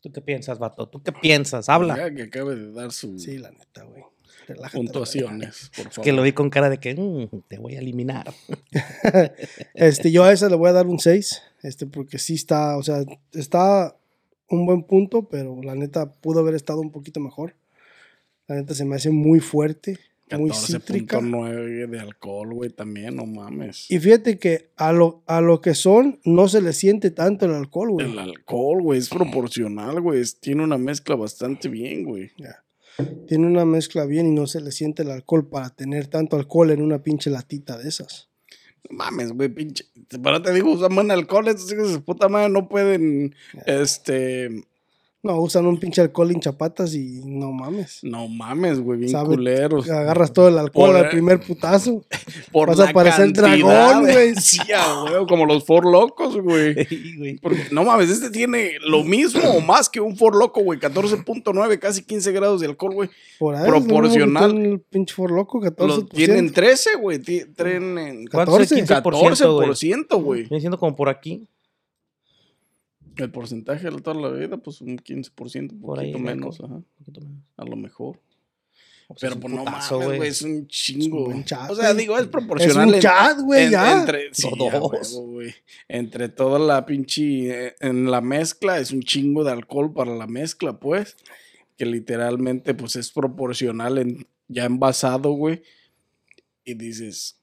¿Tú 0.00 0.10
qué 0.10 0.22
piensas, 0.22 0.58
vato? 0.58 0.88
¿Tú 0.88 1.02
qué 1.02 1.12
piensas? 1.12 1.68
Habla. 1.68 1.98
Ya 1.98 2.14
que 2.14 2.22
acabe 2.22 2.56
de 2.56 2.72
dar 2.72 2.92
sus 2.92 3.22
Sí, 3.22 3.36
la 3.36 3.50
neta, 3.50 3.82
güey. 3.84 4.02
Relájate, 4.46 4.48
la 4.48 4.54
verga. 4.54 4.70
puntuaciones, 4.72 5.70
por 5.76 5.90
favor. 5.90 6.02
Que 6.04 6.12
lo 6.12 6.22
vi 6.22 6.32
con 6.32 6.48
cara 6.48 6.70
de 6.70 6.78
que 6.78 6.94
"Mm, 6.94 7.42
te 7.46 7.58
voy 7.58 7.76
a 7.76 7.80
eliminar. 7.80 8.32
Este, 9.74 10.10
yo 10.10 10.24
a 10.24 10.32
esa 10.32 10.48
le 10.48 10.56
voy 10.56 10.70
a 10.70 10.72
dar 10.72 10.86
un 10.86 10.98
6, 10.98 11.42
este, 11.62 11.84
porque 11.86 12.18
sí 12.18 12.34
está, 12.36 12.78
o 12.78 12.82
sea, 12.82 13.04
está 13.34 13.94
un 14.48 14.64
buen 14.64 14.82
punto, 14.82 15.28
pero 15.28 15.60
la 15.62 15.74
neta 15.74 16.10
pudo 16.10 16.40
haber 16.40 16.54
estado 16.54 16.80
un 16.80 16.90
poquito 16.90 17.20
mejor. 17.20 17.54
La 18.46 18.54
neta 18.54 18.72
se 18.74 18.86
me 18.86 18.96
hace 18.96 19.10
muy 19.10 19.40
fuerte, 19.40 19.98
muy 20.38 20.50
cítrica. 20.50 21.20
14.9 21.20 21.88
de 21.88 22.00
alcohol, 22.00 22.54
güey, 22.54 22.70
también, 22.70 23.16
no 23.16 23.26
mames. 23.26 23.90
Y 23.90 23.98
fíjate 23.98 24.38
que 24.38 24.70
a 24.76 24.92
lo, 24.92 25.22
a 25.26 25.40
lo 25.40 25.60
que 25.60 25.74
son, 25.74 26.20
no 26.24 26.48
se 26.48 26.60
le 26.60 26.72
siente 26.72 27.10
tanto 27.10 27.46
el 27.46 27.54
alcohol, 27.54 27.90
güey. 27.90 28.10
El 28.10 28.18
alcohol, 28.18 28.82
güey, 28.82 28.98
es 28.98 29.08
proporcional, 29.08 30.00
güey. 30.00 30.22
Tiene 30.40 30.62
una 30.62 30.78
mezcla 30.78 31.16
bastante 31.16 31.68
bien, 31.68 32.04
güey. 32.04 32.30
Tiene 33.26 33.46
una 33.46 33.64
mezcla 33.64 34.04
bien 34.04 34.28
y 34.28 34.30
no 34.30 34.46
se 34.46 34.60
le 34.60 34.70
siente 34.70 35.02
el 35.02 35.10
alcohol 35.10 35.48
para 35.48 35.70
tener 35.70 36.06
tanto 36.06 36.36
alcohol 36.36 36.70
en 36.70 36.82
una 36.82 37.02
pinche 37.02 37.30
latita 37.30 37.76
de 37.76 37.88
esas. 37.88 38.28
No 38.88 38.96
mames, 38.98 39.32
güey, 39.32 39.48
pinche. 39.48 39.86
Pero 40.08 40.42
te 40.42 40.52
digo, 40.52 40.72
usan 40.72 40.94
buen 40.94 41.10
alcohol, 41.10 41.48
estos 41.48 41.72
hijos 41.72 41.92
de 41.92 42.00
puta 42.00 42.28
madre 42.28 42.50
no 42.50 42.68
pueden, 42.68 43.34
este, 43.66 44.64
No, 45.24 45.40
usan 45.40 45.66
un 45.66 45.78
pinche 45.78 46.02
alcohol 46.02 46.30
en 46.32 46.40
chapatas 46.40 46.94
y 46.94 47.22
no 47.24 47.50
mames. 47.50 48.00
no 48.02 48.28
mames, 48.28 48.78
güey, 48.78 48.98
bien 49.00 49.10
Sabe- 49.10 49.34
culeros. 49.36 49.88
Agarras 49.90 50.32
todo 50.34 50.48
el 50.48 50.58
alcohol 50.58 50.90
Por- 50.92 50.96
al 50.96 51.08
primer 51.08 51.40
putazo. 51.40 52.04
Por 52.52 52.68
vas 52.68 52.78
a 52.78 52.84
la 52.84 52.92
parecer 52.92 53.32
cantidad, 53.32 53.56
dragón, 53.56 54.02
güey. 54.02 54.34
Sí, 54.36 54.58
a 54.72 55.00
güey, 55.08 55.26
como 55.26 55.46
los 55.46 55.64
For 55.64 55.84
Locos, 55.90 56.36
güey. 56.42 56.74
Porque, 57.40 57.62
no 57.72 57.84
mames, 57.84 58.10
este 58.10 58.30
tiene 58.30 58.72
lo 58.86 59.02
mismo 59.02 59.40
o 59.48 59.60
más 59.62 59.88
que 59.88 60.00
un 60.00 60.14
For 60.16 60.36
Loco, 60.36 60.62
güey. 60.62 60.78
14.9, 60.78 61.78
casi 61.78 62.02
15 62.02 62.30
grados 62.32 62.60
de 62.60 62.66
alcohol, 62.66 62.94
güey. 62.94 63.08
Por 63.38 63.56
ahí. 63.56 63.66
Proporcional. 63.66 64.52
que 64.54 64.64
El 64.72 64.80
pinche 64.80 65.14
For 65.14 65.30
Loco, 65.30 65.58
14%. 65.60 65.86
Los 65.86 66.08
tienen 66.10 66.52
13, 66.52 66.96
güey. 67.00 67.18
ti- 67.18 67.44
Tienen 67.56 68.26
¿Cuánto 68.30 68.60
es 68.60 68.70
el 68.72 68.86
14? 68.86 69.44
15%, 69.44 69.54
güey? 69.54 69.68
14%, 69.70 70.22
güey. 70.22 70.42
Viene 70.42 70.60
siendo 70.60 70.78
como 70.78 70.94
por 70.94 71.08
aquí. 71.08 71.46
El 73.16 73.30
porcentaje 73.30 73.88
de 73.90 74.00
toda 74.00 74.20
la 74.20 74.28
vida, 74.36 74.56
pues 74.56 74.80
un 74.80 74.98
15%, 74.98 75.72
un 75.72 75.80
Por 75.80 75.98
ahí, 76.00 76.12
poquito 76.12 76.26
menos, 76.30 76.60
ajá. 76.60 76.74
Un 76.74 76.86
poquito 76.98 77.20
menos. 77.20 77.42
A 77.56 77.64
lo 77.64 77.76
mejor. 77.76 78.20
Pues 79.06 79.20
Pero 79.20 79.32
es 79.32 79.36
un 79.36 79.40
pues 79.42 79.52
no 79.54 79.64
mames, 79.64 79.90
güey, 79.90 80.28
es 80.28 80.42
un 80.42 80.66
chingo. 80.66 81.26
buen 81.26 81.44
chat, 81.44 81.70
o 81.70 81.74
sea, 81.76 81.92
digo, 81.92 82.16
es 82.16 82.22
Es 82.22 82.28
proporcional. 82.28 82.88
un 82.88 82.94
en- 82.94 83.00
chat, 83.00 83.38
güey, 83.40 83.64
en- 83.66 83.70
ya. 83.70 84.00
Entre, 84.00 84.32
sí, 84.32 84.48
Por 84.48 84.58
ya. 84.58 84.70
Entre 85.88 86.28
toda 86.30 86.58
la 86.58 86.86
pinche. 86.86 87.66
eh, 87.66 87.74
En 87.80 88.10
la 88.10 88.20
mezcla 88.22 88.78
es 88.78 88.92
un 88.92 89.02
chingo 89.02 89.44
de 89.44 89.52
alcohol 89.52 89.92
para 89.92 90.14
la 90.16 90.26
mezcla, 90.26 90.78
pues. 90.80 91.16
Que 91.76 91.84
literalmente, 91.84 92.72
pues 92.72 92.96
es 92.96 93.10
proporcional 93.12 93.98
en, 93.98 94.26
ya 94.48 94.64
envasado, 94.64 95.32
güey. 95.32 95.62
Y 96.64 96.72
dices. 96.74 97.38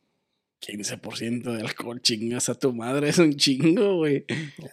15% 0.62 1.54
de 1.56 1.62
alcohol, 1.62 2.00
chingas 2.02 2.48
a 2.50 2.54
tu 2.56 2.72
madre, 2.72 3.10
es 3.10 3.18
un 3.18 3.34
chingo, 3.36 3.98
güey. 3.98 4.26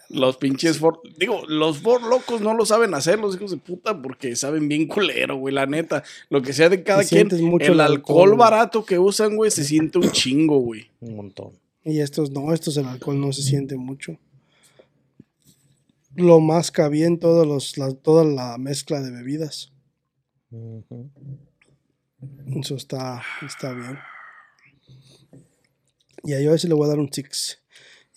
Los 0.09 0.37
pinches 0.37 0.77
for, 0.77 1.01
digo, 1.17 1.41
los 1.47 1.79
for 1.79 2.01
locos 2.03 2.41
no 2.41 2.53
lo 2.53 2.65
saben 2.65 2.93
hacer, 2.93 3.17
los 3.19 3.35
hijos 3.35 3.49
de 3.51 3.57
puta, 3.57 3.99
porque 3.99 4.35
saben 4.35 4.67
bien 4.67 4.87
culero, 4.87 5.37
güey, 5.37 5.53
la 5.53 5.65
neta. 5.65 6.03
Lo 6.29 6.41
que 6.43 6.53
sea 6.53 6.69
de 6.69 6.83
cada 6.83 7.03
quien, 7.03 7.27
mucho 7.41 7.71
el 7.71 7.79
alcohol 7.81 8.35
barato 8.37 8.85
que 8.85 8.99
usan, 8.99 9.35
güey, 9.35 9.49
se 9.49 9.63
siente 9.63 9.97
un 9.97 10.11
chingo, 10.11 10.59
güey. 10.59 10.87
Un 10.99 11.15
montón. 11.15 11.53
Y 11.83 12.01
estos 12.01 12.29
no, 12.31 12.53
estos 12.53 12.77
el 12.77 12.85
alcohol 12.85 13.19
no 13.19 13.31
se 13.33 13.41
siente 13.41 13.75
mucho. 13.75 14.17
lo 16.15 16.39
masca 16.39 16.87
bien 16.89 17.17
todos 17.17 17.47
los, 17.47 17.77
la- 17.77 17.93
toda 17.93 18.25
la 18.25 18.57
mezcla 18.59 19.01
de 19.01 19.09
bebidas. 19.11 19.71
Eso 22.61 22.75
está, 22.75 23.21
está 23.45 23.73
bien. 23.73 23.97
Y 26.23 26.33
a 26.33 26.53
ese 26.53 26.67
le 26.67 26.73
voy 26.73 26.85
a 26.85 26.89
dar 26.89 26.99
un 26.99 27.11
6. 27.11 27.59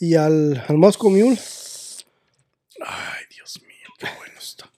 Y 0.01 0.15
al, 0.15 0.65
al 0.69 0.79
Moscow 0.79 1.11
Mule, 1.11 1.38
Ay, 2.85 3.25
Dios 3.31 3.61
mío, 3.62 3.88
qué 3.99 4.07
bueno 4.19 4.35
está. 4.38 4.73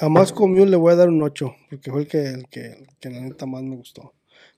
a 0.00 0.08
Moscow 0.08 0.48
Mule 0.48 0.70
le 0.72 0.76
voy 0.76 0.92
a 0.92 0.96
dar 0.96 1.08
un 1.08 1.22
8. 1.22 1.54
Porque 1.70 1.90
fue 1.90 2.00
el 2.02 2.08
que, 2.08 2.26
el 2.26 2.48
que, 2.48 2.66
el 2.72 2.88
que 2.98 3.10
la 3.10 3.20
neta 3.20 3.46
más 3.46 3.62
me 3.62 3.76
gustó. 3.76 4.14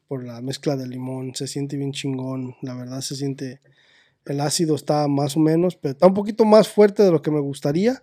Por 0.08 0.24
la 0.24 0.40
mezcla 0.40 0.76
de 0.76 0.86
limón. 0.86 1.34
Se 1.34 1.46
siente 1.46 1.76
bien 1.76 1.92
chingón. 1.92 2.56
La 2.62 2.74
verdad 2.74 3.00
se 3.02 3.16
siente. 3.16 3.60
El 4.24 4.40
ácido 4.40 4.74
está 4.74 5.06
más 5.08 5.36
o 5.36 5.40
menos. 5.40 5.76
Pero 5.76 5.92
está 5.92 6.06
un 6.06 6.14
poquito 6.14 6.46
más 6.46 6.68
fuerte 6.68 7.02
de 7.02 7.10
lo 7.10 7.20
que 7.20 7.30
me 7.30 7.40
gustaría. 7.40 8.02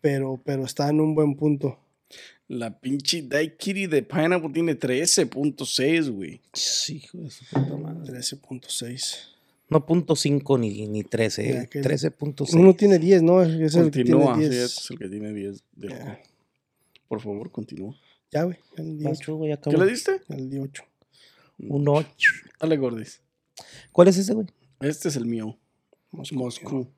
Pero, 0.00 0.40
pero 0.44 0.64
está 0.64 0.88
en 0.88 1.00
un 1.00 1.14
buen 1.14 1.36
punto. 1.36 1.78
La 2.48 2.78
pinche 2.78 3.22
Daiquiri 3.22 3.86
de 3.86 4.02
Pineapple 4.02 4.50
tiene 4.52 4.78
13.6, 4.78 6.10
güey. 6.10 6.40
Sí, 6.52 6.96
hijo 6.96 7.18
de 7.18 7.30
su 7.30 7.44
puta 7.46 7.76
madre. 7.76 8.12
13.6. 8.12 9.16
No 9.70 9.86
punto 9.86 10.14
cinco 10.14 10.58
ni, 10.58 10.86
ni 10.86 11.04
13, 11.04 11.42
Ya, 11.48 11.62
eh. 11.62 11.68
que- 11.70 11.80
13.6. 11.80 12.54
Uno 12.54 12.74
tiene 12.74 12.98
10, 12.98 13.22
¿no? 13.22 13.42
Es 13.42 13.74
el 13.74 13.90
que 13.90 14.00
Continúa, 14.02 14.34
tiene 14.36 14.50
sí, 14.50 14.50
10. 14.58 14.64
este 14.64 14.80
es 14.82 14.90
el 14.90 14.98
que 14.98 15.08
tiene 15.08 15.32
10. 15.32 15.64
del- 15.72 15.90
Ya. 15.90 16.20
Por 17.08 17.20
favor, 17.20 17.50
continúa. 17.50 17.94
Ya, 18.30 18.42
güey. 18.44 18.58
Ya 18.76 18.82
le 18.84 18.94
di 18.94 19.04
Vas 19.04 19.18
8. 19.18 19.24
tú, 19.32 19.36
güey, 19.38 19.56
¿Qué 19.62 19.76
le 19.76 19.86
diste? 19.86 20.20
Ya 20.28 20.36
le 20.36 20.46
di 20.48 20.58
8. 20.58 20.82
Un 21.60 21.88
8. 21.88 22.32
Dale, 22.60 22.76
Gordis. 22.76 23.20
¿Cuál 23.92 24.08
es 24.08 24.18
ese, 24.18 24.34
güey? 24.34 24.46
Este 24.80 25.08
es 25.08 25.16
el 25.16 25.24
mío. 25.24 25.56
Moscow. 26.10 26.38
Moscú. 26.38 26.88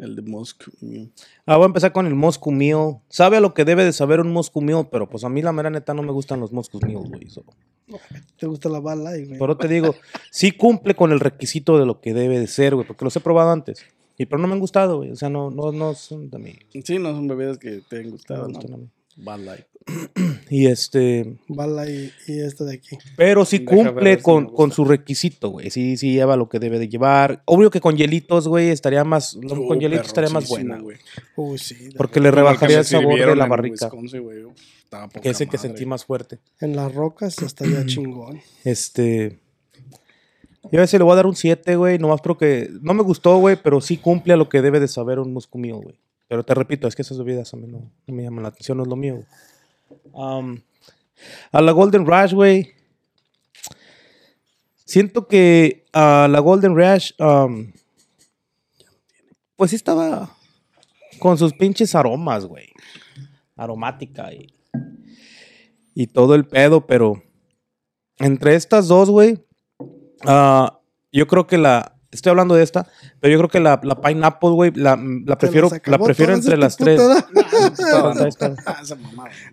El 0.00 0.16
de 0.16 0.22
Moscú. 0.22 0.70
mío. 0.80 1.08
Ah, 1.46 1.56
voy 1.56 1.64
a 1.64 1.66
empezar 1.66 1.92
con 1.92 2.06
el 2.06 2.14
Moscow 2.14 2.52
Meal. 2.52 2.98
Sabe 3.08 3.36
a 3.36 3.40
lo 3.40 3.54
que 3.54 3.64
debe 3.64 3.84
de 3.84 3.92
saber 3.92 4.20
un 4.20 4.32
Moscow 4.32 4.62
Meal, 4.62 4.88
pero 4.90 5.08
pues 5.08 5.24
a 5.24 5.28
mí 5.28 5.42
la 5.42 5.52
mera 5.52 5.70
neta 5.70 5.94
no 5.94 6.02
me 6.02 6.12
gustan 6.12 6.40
los 6.40 6.52
Moscow 6.52 6.80
Meals, 6.84 7.08
güey. 7.08 7.28
so. 7.28 7.44
¿Te 8.36 8.46
gusta 8.46 8.68
la 8.68 8.80
bala, 8.80 9.10
güey? 9.10 9.38
Pero 9.38 9.56
te 9.56 9.68
digo, 9.68 9.94
sí 10.30 10.52
cumple 10.52 10.94
con 10.94 11.12
el 11.12 11.20
requisito 11.20 11.78
de 11.78 11.86
lo 11.86 12.00
que 12.00 12.14
debe 12.14 12.38
de 12.38 12.46
ser, 12.46 12.74
güey, 12.74 12.86
porque 12.86 13.04
los 13.04 13.14
he 13.16 13.20
probado 13.20 13.50
antes. 13.50 13.84
Y 14.16 14.26
pero 14.26 14.40
no 14.40 14.48
me 14.48 14.54
han 14.54 14.60
gustado, 14.60 14.98
güey. 14.98 15.10
O 15.10 15.16
sea, 15.16 15.28
no, 15.30 15.50
no, 15.50 15.72
no 15.72 15.94
son 15.94 16.30
de 16.30 16.38
mí. 16.38 16.54
Sí, 16.84 16.98
no 16.98 17.10
son 17.10 17.26
bebidas 17.26 17.58
que 17.58 17.80
te 17.88 17.96
han 17.98 18.04
No 18.04 18.10
gustado, 18.12 18.48
me 18.48 18.52
¿no? 18.68 18.90
Bad 19.24 19.40
Light. 19.40 19.64
Y 20.50 20.66
este, 20.66 21.38
Bala 21.48 21.88
y, 21.88 22.12
y 22.26 22.40
esta 22.40 22.64
de 22.64 22.74
aquí. 22.74 22.98
pero 23.16 23.44
sí 23.44 23.58
ver 23.58 23.66
cumple 23.66 24.16
si 24.16 24.22
con, 24.22 24.46
con 24.46 24.72
su 24.72 24.84
requisito, 24.84 25.48
güey. 25.50 25.70
Sí, 25.70 25.96
sí 25.96 26.12
lleva 26.12 26.36
lo 26.36 26.48
que 26.48 26.58
debe 26.58 26.78
de 26.78 26.88
llevar. 26.88 27.42
Obvio 27.46 27.70
que 27.70 27.80
con 27.80 27.96
hielitos, 27.96 28.46
güey, 28.46 28.68
estaría 28.68 29.04
más, 29.04 29.34
Uh, 29.36 29.66
con 29.68 29.80
hielitos 29.80 30.08
estaría 30.08 30.30
más 30.30 30.48
buena, 30.48 30.78
güey. 30.78 30.98
Uy, 31.36 31.58
sí. 31.58 31.88
de 31.88 31.92
Porque 31.96 32.20
le 32.20 32.30
rebajaría 32.30 32.78
el 32.80 32.84
sabor 32.84 33.18
de 33.18 33.36
la 33.36 33.46
barrica, 33.46 33.90
poca 33.90 35.20
que 35.20 35.30
es 35.30 35.40
el 35.40 35.48
que 35.48 35.56
madre. 35.56 35.68
sentí 35.68 35.86
más 35.86 36.04
fuerte. 36.04 36.38
En 36.60 36.76
las 36.76 36.94
rocas 36.94 37.40
estaría 37.42 37.84
chingón. 37.86 38.40
Este. 38.64 39.38
Yo 40.70 40.80
a 40.80 40.84
ese 40.84 40.98
le 40.98 41.04
voy 41.04 41.14
a 41.14 41.16
dar 41.16 41.26
un 41.26 41.36
7, 41.36 41.74
güey. 41.76 41.98
Nomás 41.98 42.20
porque 42.20 42.70
no 42.82 42.92
me 42.94 43.02
gustó, 43.02 43.38
güey, 43.38 43.56
pero 43.62 43.80
sí 43.80 43.96
cumple 43.96 44.34
a 44.34 44.36
lo 44.36 44.48
que 44.48 44.62
debe 44.62 44.78
de 44.78 44.88
saber 44.88 45.18
un 45.18 45.32
Mule, 45.32 45.72
güey. 45.72 45.98
Pero 46.30 46.44
te 46.44 46.54
repito, 46.54 46.86
es 46.86 46.94
que 46.94 47.02
esas 47.02 47.18
bebidas 47.18 47.52
a 47.52 47.56
mí 47.56 47.66
no, 47.66 47.90
me 48.06 48.22
llaman 48.22 48.44
la 48.44 48.50
atención, 48.50 48.76
no 48.76 48.84
es 48.84 48.88
lo 48.88 48.94
mío. 48.94 49.24
Am, 50.14 50.62
a 51.50 51.60
la 51.60 51.72
Golden 51.72 52.06
Rush, 52.06 52.34
güey. 52.34 52.72
Siento 54.84 55.26
que 55.26 55.86
a 55.92 56.28
la 56.30 56.38
Golden 56.38 56.76
Rush, 56.76 57.14
am, 57.18 57.72
pues 59.56 59.70
sí 59.70 59.76
estaba 59.76 60.36
con 61.18 61.36
sus 61.36 61.52
pinches 61.52 61.96
aromas, 61.96 62.46
güey. 62.46 62.68
Aromática 63.56 64.32
y, 64.32 64.54
y 65.94 66.06
todo 66.06 66.36
el 66.36 66.46
pedo, 66.46 66.86
pero 66.86 67.24
entre 68.20 68.54
estas 68.54 68.86
dos, 68.86 69.10
güey, 69.10 69.44
ah, 70.26 70.78
yo 71.10 71.26
creo 71.26 71.48
que 71.48 71.58
la. 71.58 71.96
Estoy 72.12 72.30
hablando 72.30 72.54
de 72.56 72.64
esta, 72.64 72.88
pero 73.20 73.32
yo 73.32 73.38
creo 73.38 73.48
que 73.50 73.60
la, 73.60 73.80
la 73.84 74.00
Pineapple, 74.00 74.50
güey, 74.50 74.72
la, 74.74 74.96
prefiero, 75.38 75.68
la 75.86 75.98
prefiero 75.98 76.32
entre 76.34 76.56
las 76.56 76.76
tres. 76.76 77.00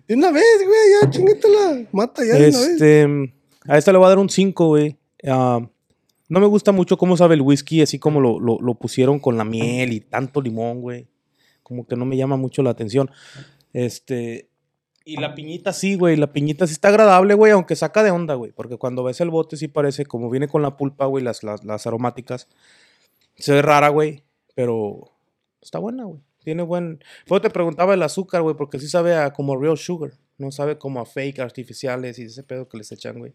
De 0.06 0.14
una 0.14 0.30
vez, 0.32 0.44
güey, 0.64 0.78
ya, 1.02 1.10
chingatela. 1.10 1.86
Mata 1.92 2.24
ya 2.24 2.34
de 2.34 2.48
una 2.48 2.58
vez. 2.58 2.68
Este, 2.68 3.34
a 3.66 3.78
esta 3.78 3.92
le 3.92 3.98
voy 3.98 4.06
a 4.06 4.08
dar 4.08 4.18
un 4.18 4.28
5, 4.28 4.66
güey. 4.66 4.96
Ah, 5.26 5.60
no 6.28 6.40
me 6.40 6.46
gusta 6.46 6.72
mucho 6.72 6.96
cómo 6.98 7.16
sabe 7.16 7.34
el 7.36 7.42
whisky, 7.42 7.80
así 7.80 7.98
como 7.98 8.20
lo, 8.20 8.40
lo- 8.40 8.58
lo 8.60 8.74
pusieron 8.74 9.18
con 9.20 9.36
la 9.38 9.44
miel 9.44 9.92
y 9.92 10.00
tanto 10.00 10.40
limón, 10.40 10.80
güey. 10.80 11.08
Como 11.62 11.86
que 11.86 11.96
no 11.96 12.04
me 12.06 12.16
llama 12.16 12.36
mucho 12.36 12.62
la 12.62 12.70
atención. 12.70 13.10
Este, 13.72 14.47
y 15.08 15.16
la 15.16 15.34
piñita 15.34 15.72
sí, 15.72 15.96
güey. 15.96 16.16
La 16.16 16.34
piñita 16.34 16.66
sí 16.66 16.74
está 16.74 16.88
agradable, 16.88 17.32
güey, 17.32 17.50
aunque 17.52 17.74
saca 17.76 18.02
de 18.02 18.10
onda, 18.10 18.34
güey. 18.34 18.52
Porque 18.52 18.76
cuando 18.76 19.02
ves 19.02 19.22
el 19.22 19.30
bote 19.30 19.56
sí 19.56 19.66
parece, 19.66 20.04
como 20.04 20.28
viene 20.28 20.48
con 20.48 20.60
la 20.60 20.76
pulpa, 20.76 21.06
güey, 21.06 21.24
las, 21.24 21.42
las, 21.42 21.64
las 21.64 21.86
aromáticas. 21.86 22.46
Se 23.36 23.52
ve 23.52 23.62
rara, 23.62 23.88
güey, 23.88 24.22
pero 24.54 25.10
está 25.62 25.78
buena, 25.78 26.04
güey. 26.04 26.20
Tiene 26.44 26.62
buen... 26.62 27.02
Luego 27.26 27.40
te 27.40 27.48
preguntaba 27.48 27.94
el 27.94 28.02
azúcar, 28.02 28.42
güey, 28.42 28.54
porque 28.54 28.78
sí 28.78 28.86
sabe 28.86 29.16
a 29.16 29.32
como 29.32 29.56
real 29.56 29.78
sugar. 29.78 30.12
No 30.36 30.52
sabe 30.52 30.76
como 30.76 31.00
a 31.00 31.06
fake 31.06 31.38
artificiales 31.38 32.18
y 32.18 32.24
ese 32.24 32.42
pedo 32.42 32.68
que 32.68 32.76
les 32.76 32.92
echan, 32.92 33.18
güey. 33.18 33.32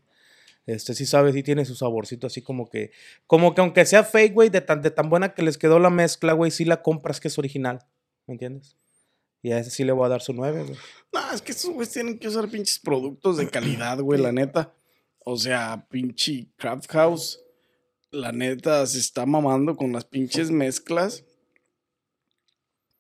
Este 0.68 0.94
sí 0.94 1.08
sabe, 1.08 1.34
sí 1.34 1.42
tiene 1.42 1.66
su 1.66 1.74
saborcito 1.74 2.28
así 2.28 2.44
como 2.44 2.70
que... 2.70 2.92
Como 3.26 3.56
que 3.56 3.62
aunque 3.62 3.88
sea 3.88 4.04
fake, 4.04 4.34
güey, 4.36 4.50
de 4.50 4.62
tan, 4.62 4.84
de 4.84 4.92
tan 4.92 5.10
buena 5.10 5.34
que 5.34 5.42
les 5.42 5.58
quedó 5.58 5.80
la 5.80 5.90
mezcla, 5.90 6.34
güey, 6.34 6.52
sí 6.52 6.66
la 6.66 6.84
compras 6.84 7.20
que 7.20 7.30
es 7.30 7.40
original. 7.40 7.80
¿Me 8.28 8.36
entiendes? 8.36 8.78
Y 9.44 9.52
a 9.52 9.60
ese 9.60 9.70
sí 9.70 9.84
le 9.84 9.92
voy 9.92 10.06
a 10.06 10.10
dar 10.10 10.22
su 10.22 10.34
9, 10.34 10.64
güey. 10.64 10.78
No, 11.14 11.32
es 11.32 11.42
que 11.42 11.52
estos 11.52 11.70
güeyes 11.72 11.94
tienen 11.94 12.18
que 12.18 12.28
usar 12.30 12.50
pinches 12.50 12.80
productos 12.80 13.38
de 13.38 13.48
calidad, 13.50 14.00
güey, 14.00 14.20
la 14.20 14.32
neta. 14.32 14.74
O 15.26 15.38
sea, 15.38 15.86
pinche 15.90 16.48
Craft 16.58 16.90
House, 16.92 17.40
la 18.10 18.32
neta 18.32 18.86
se 18.88 18.98
está 19.00 19.26
mamando 19.26 19.76
con 19.76 19.92
las 19.94 20.06
pinches 20.06 20.50
mezclas. 20.50 21.24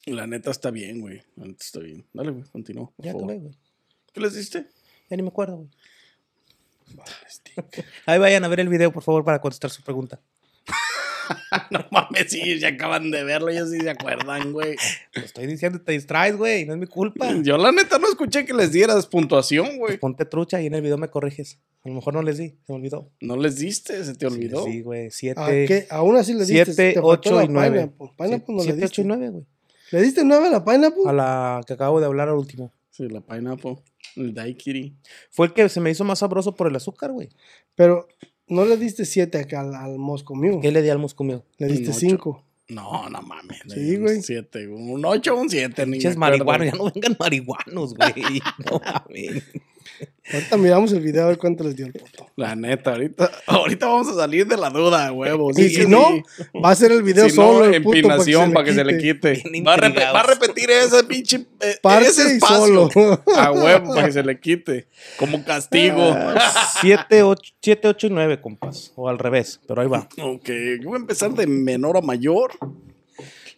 La 0.05 0.27
neta 0.27 0.51
está 0.51 0.69
bien, 0.69 0.99
güey. 1.01 1.23
La 1.37 1.45
neta 1.45 1.63
está 1.63 1.79
bien. 1.79 2.05
Dale, 2.13 2.31
güey, 2.31 2.43
continúa. 2.51 2.91
por 2.95 3.05
Ya 3.05 3.13
favor. 3.13 3.23
acabé, 3.31 3.39
güey. 3.39 3.57
¿Qué 4.13 4.19
les 4.21 4.35
diste? 4.35 4.67
Ya 5.09 5.15
ni 5.17 5.23
me 5.23 5.29
acuerdo, 5.29 5.55
güey. 5.57 5.69
Ahí 8.05 8.19
vayan 8.19 8.43
a 8.43 8.47
ver 8.49 8.59
el 8.59 8.67
video, 8.69 8.91
por 8.91 9.01
favor, 9.03 9.23
para 9.23 9.39
contestar 9.39 9.71
su 9.71 9.81
pregunta. 9.81 10.19
no 11.71 11.85
mames, 11.91 12.29
sí, 12.29 12.59
ya 12.59 12.69
acaban 12.69 13.11
de 13.11 13.23
verlo, 13.23 13.49
ellos 13.49 13.69
sí 13.71 13.79
se 13.79 13.89
acuerdan, 13.89 14.51
güey. 14.53 14.75
Lo 15.13 15.21
estoy 15.23 15.47
diciendo, 15.47 15.81
te 15.81 15.91
distraes, 15.93 16.35
güey. 16.37 16.65
No 16.65 16.73
es 16.73 16.79
mi 16.79 16.87
culpa. 16.87 17.27
Yo 17.43 17.57
la 17.57 17.71
neta 17.71 17.99
no 17.99 18.07
escuché 18.07 18.45
que 18.45 18.53
les 18.53 18.71
dieras 18.71 19.07
puntuación, 19.07 19.77
güey. 19.77 19.97
Ponte 19.97 20.25
trucha 20.25 20.61
y 20.61 20.67
en 20.67 20.75
el 20.75 20.81
video 20.81 20.97
me 20.97 21.09
corriges. 21.09 21.59
A 21.83 21.89
lo 21.89 21.95
mejor 21.95 22.13
no 22.13 22.21
les 22.21 22.37
di, 22.37 22.49
se 22.65 22.71
me 22.71 22.75
olvidó. 22.75 23.11
No 23.19 23.35
les 23.35 23.57
diste, 23.57 24.03
se 24.05 24.15
te 24.15 24.25
olvidó. 24.25 24.63
Sí, 24.65 24.81
güey. 24.81 25.07
¿A 25.07 25.11
Siete, 25.11 25.65
qué? 25.67 25.87
Aún 25.89 26.15
así 26.15 26.33
le 26.33 26.45
diste. 26.45 26.65
siete, 26.65 26.93
te 26.93 26.99
ocho 27.01 27.41
y 27.41 27.47
nueve. 27.47 27.71
Pineapple. 27.89 28.07
Pineapple 28.17 28.55
no 28.55 28.57
le 28.59 28.63
Siete, 28.63 28.81
diste. 28.81 28.85
ocho 28.85 29.01
y 29.01 29.05
nueve, 29.05 29.29
güey. 29.29 29.45
¿Le 29.91 30.01
diste 30.01 30.23
9 30.25 30.47
a 30.47 30.49
la 30.49 30.65
Pineapple? 30.65 31.03
A 31.05 31.13
la 31.13 31.61
que 31.67 31.73
acabo 31.73 31.99
de 31.99 32.07
hablar 32.07 32.27
al 32.27 32.33
último. 32.33 32.73
Sí, 32.89 33.07
la 33.09 33.21
pineapple, 33.21 33.77
el 34.15 34.33
daiquiri. 34.33 34.95
Fue 35.29 35.47
el 35.47 35.53
que 35.53 35.69
se 35.69 35.79
me 35.79 35.91
hizo 35.91 36.03
más 36.03 36.17
sabroso 36.19 36.55
por 36.55 36.65
el 36.67 36.75
azúcar, 36.75 37.11
güey. 37.11 37.29
Pero 37.75 38.07
no 38.53 38.65
le 38.65 38.77
diste 38.77 39.05
7 39.05 39.37
acá 39.37 39.61
al, 39.61 39.75
al 39.75 39.97
Moscow 39.97 40.35
Mule. 40.35 40.59
¿Qué 40.61 40.71
le 40.71 40.81
di 40.81 40.89
al 40.89 40.99
moscomido? 40.99 41.43
Le 41.57 41.67
Un 41.67 41.71
diste 41.73 41.89
ocho. 41.89 41.99
5. 41.99 42.43
No, 42.69 43.09
no 43.09 43.21
mames. 43.21 43.65
le 43.65 43.75
Sí, 43.75 43.81
di 43.81 43.95
un 43.97 44.01
güey. 44.03 44.21
siete, 44.21 44.67
un 44.67 45.03
8 45.03 45.33
o 45.35 45.41
un 45.41 45.49
7. 45.49 45.85
Pinches 45.85 46.15
marihuanos, 46.17 46.65
ya 46.71 46.77
no 46.77 46.89
vengan 46.93 47.15
marihuanos, 47.19 47.93
güey. 47.93 48.13
No 48.71 48.79
mames. 48.79 49.43
Ahorita 50.31 50.57
miramos 50.57 50.91
el 50.93 51.01
video 51.01 51.25
a 51.25 51.27
ver 51.27 51.37
cuánto 51.37 51.65
les 51.65 51.75
dio 51.75 51.85
el 51.85 51.91
puto. 51.91 52.29
La 52.37 52.55
neta, 52.55 52.91
ahorita, 52.91 53.29
ahorita 53.45 53.87
vamos 53.87 54.07
a 54.07 54.15
salir 54.15 54.47
de 54.47 54.55
la 54.55 54.69
duda, 54.69 55.11
huevo. 55.11 55.51
y 55.55 55.69
si 55.69 55.85
no, 55.85 56.23
va 56.63 56.71
a 56.71 56.75
ser 56.75 56.93
el 56.93 57.03
video 57.03 57.29
Si 57.29 57.35
no, 57.35 57.43
solo 57.43 57.65
el 57.65 57.83
puto 57.83 57.97
empinación 57.97 58.53
para 58.53 58.65
que, 58.65 58.73
se 58.73 58.85
le 58.85 58.97
quite. 58.97 59.43
Va 59.67 59.73
a, 59.73 60.13
va 60.13 60.23
repetir 60.23 60.71
ese 60.71 61.03
pinche 61.03 61.45
eh, 61.59 61.77
Parte 61.81 62.07
ese 62.07 62.35
espacio 62.35 62.89
solo. 62.89 63.21
a 63.35 63.51
huevo 63.51 63.93
para 63.93 64.07
que 64.07 64.13
se 64.13 64.23
le 64.23 64.39
quite. 64.39 64.87
Como 65.17 65.43
castigo. 65.43 66.15
Siete, 66.79 67.23
ocho, 67.23 67.53
siete, 67.61 67.87
ocho 67.89 68.07
y 68.07 68.09
nueve, 68.09 68.39
compas. 68.39 68.93
O 68.95 69.09
al 69.09 69.19
revés, 69.19 69.59
pero 69.67 69.81
ahí 69.81 69.87
va. 69.87 70.07
Ok, 70.21 70.49
yo 70.81 70.89
voy 70.89 70.97
a 70.97 71.01
empezar 71.01 71.33
de 71.33 71.47
menor 71.47 71.97
a 71.97 72.01
mayor. 72.01 72.51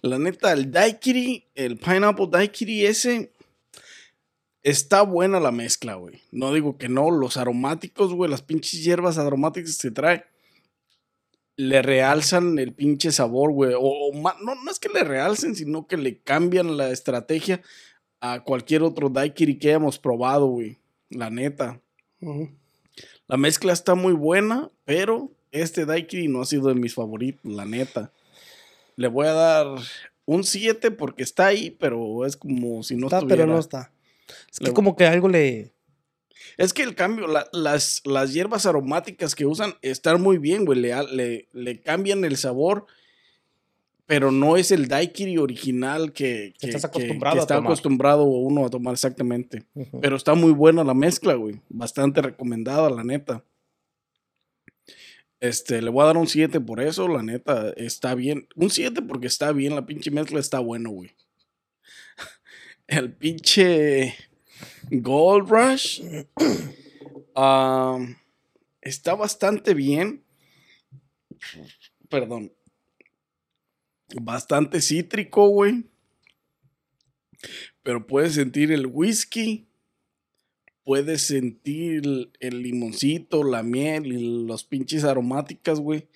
La 0.02 0.20
neta, 0.20 0.52
el 0.52 0.72
daiquiri, 0.72 1.46
el 1.56 1.78
pineapple 1.78 2.28
daiquiri 2.30 2.86
ese, 2.86 3.32
está 4.66 5.04
buena 5.04 5.40
la 5.40 5.52
mezcla, 5.52 5.94
güey. 5.94 6.22
No 6.32 6.52
digo 6.52 6.78
que 6.78 6.90
no, 6.90 7.12
los 7.12 7.38
aromáticos, 7.38 8.14
güey, 8.14 8.30
las 8.30 8.42
pinches 8.42 8.84
hierbas 8.84 9.20
aromáticas 9.20 9.78
que 9.78 9.92
trae, 9.92 10.26
le 11.56 11.84
realzan 11.84 12.58
el 12.58 12.74
pinche 12.74 13.12
sabor, 13.12 13.52
güey. 13.52 13.76
O, 13.78 14.12
no, 14.14 14.56
no 14.56 14.72
es 14.72 14.80
que 14.80 14.90
le 14.90 15.04
realcen, 15.04 15.56
sino 15.56 15.86
que 15.86 15.98
le 15.98 16.20
cambian 16.20 16.78
la 16.78 16.90
estrategia 16.90 17.62
a 18.20 18.44
cualquier 18.44 18.82
otro 18.82 19.10
daiquiri 19.10 19.60
que 19.60 19.70
hayamos 19.70 20.00
probado, 20.00 20.48
güey. 20.48 20.80
La 21.10 21.30
neta. 21.30 21.80
La 23.28 23.38
mezcla 23.38 23.72
está 23.72 23.94
muy 23.94 24.14
buena, 24.14 24.72
pero 24.84 25.32
este 25.52 25.86
daiquiri 25.86 26.28
no 26.28 26.42
ha 26.42 26.46
sido 26.46 26.70
de 26.70 26.76
mis 26.76 26.96
favoritos, 26.96 27.46
la 27.46 27.66
neta. 27.66 28.12
le 28.96 29.08
voy 29.10 29.28
a 29.28 29.34
dar 29.34 29.68
un 30.26 30.44
7 30.44 30.90
porque 30.90 31.22
está 31.22 31.46
ahí, 31.46 31.70
pero 31.70 32.26
es 32.26 32.36
como 32.36 32.82
si 32.82 32.96
no 32.96 33.08
está, 33.08 33.18
estuviera. 33.18 33.44
pero 33.44 33.54
no 33.54 33.60
está. 33.60 33.92
Es 34.52 34.60
que 34.60 34.74
como 34.74 34.96
que 34.96 35.06
algo 35.06 35.30
le. 35.30 35.74
Es 36.58 36.74
que 36.74 36.84
el 36.84 36.96
cambio, 36.96 37.28
la- 37.28 37.48
las, 37.52 38.02
las 38.06 38.34
hierbas 38.34 38.66
aromáticas 38.66 39.36
que 39.36 39.46
usan 39.46 39.76
están 39.82 40.22
muy 40.22 40.38
bien, 40.38 40.66
güey. 40.66 40.80
Le, 40.80 40.94
le, 41.12 41.50
le 41.54 41.82
cambian 41.82 42.24
el 42.24 42.38
sabor, 42.38 42.86
pero 44.06 44.32
no 44.32 44.56
es 44.56 44.72
el 44.72 44.88
daiquiri 44.88 45.38
original 45.38 46.14
que, 46.14 46.54
que, 46.60 46.68
estás 46.68 46.86
acostumbrado 46.86 47.36
que 47.36 47.42
está 47.42 47.56
tomar. 47.56 47.72
acostumbrado 47.72 48.24
uno 48.24 48.66
a 48.66 48.70
tomar 48.70 48.94
exactamente. 48.94 49.66
Pero 50.02 50.16
está 50.16 50.34
muy 50.34 50.52
buena 50.52 50.84
la 50.84 50.94
mezcla, 50.94 51.34
güey. 51.34 51.60
Bastante 51.70 52.22
recomendada, 52.22 52.90
la 52.90 53.04
neta. 53.04 53.44
Este, 55.42 55.82
le 55.82 55.90
voy 55.90 56.04
a 56.04 56.08
dar 56.08 56.18
un 56.18 56.28
7 56.28 56.62
por 56.62 56.80
eso, 56.80 57.08
la 57.08 57.22
neta, 57.22 57.72
está 57.76 58.16
bien. 58.16 58.48
Un 58.56 58.70
7 58.70 59.02
porque 59.02 59.28
está 59.28 59.52
bien, 59.52 59.76
la 59.76 59.86
pinche 59.86 60.10
mezcla 60.10 60.40
está 60.40 60.60
bueno, 60.60 60.90
güey. 60.92 61.12
El 62.88 63.14
pinche 63.14 64.14
Gold 64.92 65.50
Rush 65.50 66.04
está 68.82 69.16
bastante 69.16 69.74
bien. 69.74 70.24
Perdón. 72.10 72.54
Bastante 74.22 74.82
cítrico, 74.82 75.48
güey. 75.48 75.86
Pero 77.82 78.06
puedes 78.06 78.34
sentir 78.34 78.72
el 78.72 78.86
whisky. 78.86 79.68
Puedes 80.84 81.24
sentir 81.24 82.06
el, 82.06 82.32
el 82.40 82.62
limoncito, 82.62 83.44
la 83.44 83.64
miel 83.64 84.14
y 84.14 84.46
los 84.46 84.64
pinches 84.64 85.04
aromáticas, 85.04 85.80
güey. 85.80 86.08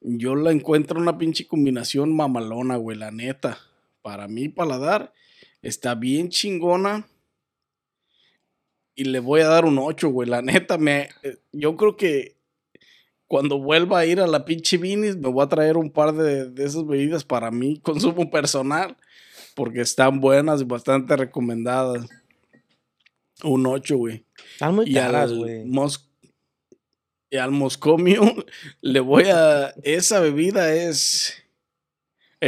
Yo 0.00 0.36
la 0.36 0.52
encuentro 0.52 1.00
una 1.00 1.18
pinche 1.18 1.48
combinación 1.48 2.14
mamalona, 2.14 2.76
güey, 2.76 2.96
la 2.96 3.10
neta. 3.10 3.58
Para 4.02 4.28
mi 4.28 4.48
paladar 4.48 5.12
está 5.64 5.94
bien 5.94 6.28
chingona. 6.28 7.06
Y 8.94 9.04
le 9.04 9.18
voy 9.18 9.40
a 9.40 9.48
dar 9.48 9.64
un 9.64 9.78
8, 9.78 10.08
güey. 10.10 10.28
La 10.28 10.40
neta, 10.40 10.78
me, 10.78 11.08
eh, 11.22 11.38
yo 11.52 11.76
creo 11.76 11.96
que 11.96 12.36
cuando 13.26 13.58
vuelva 13.58 13.98
a 13.98 14.06
ir 14.06 14.20
a 14.20 14.26
la 14.26 14.44
pinche 14.44 14.76
Vinis, 14.76 15.16
me 15.16 15.28
voy 15.28 15.44
a 15.44 15.48
traer 15.48 15.76
un 15.76 15.90
par 15.90 16.12
de, 16.12 16.50
de 16.50 16.64
esas 16.64 16.86
bebidas 16.86 17.24
para 17.24 17.50
mi 17.50 17.78
consumo 17.80 18.30
personal. 18.30 18.96
Porque 19.56 19.80
están 19.80 20.20
buenas 20.20 20.60
y 20.60 20.64
bastante 20.64 21.16
recomendadas. 21.16 22.06
Un 23.42 23.66
8, 23.66 23.96
güey. 23.96 24.24
Están 24.52 24.74
muy 24.74 24.92
caras, 24.92 25.32
güey. 25.32 25.64
Y 27.30 27.36
al 27.36 27.50
Moscomio 27.50 28.22
le 28.80 29.00
voy 29.00 29.24
a... 29.24 29.74
Esa 29.82 30.20
bebida 30.20 30.72
es... 30.72 31.43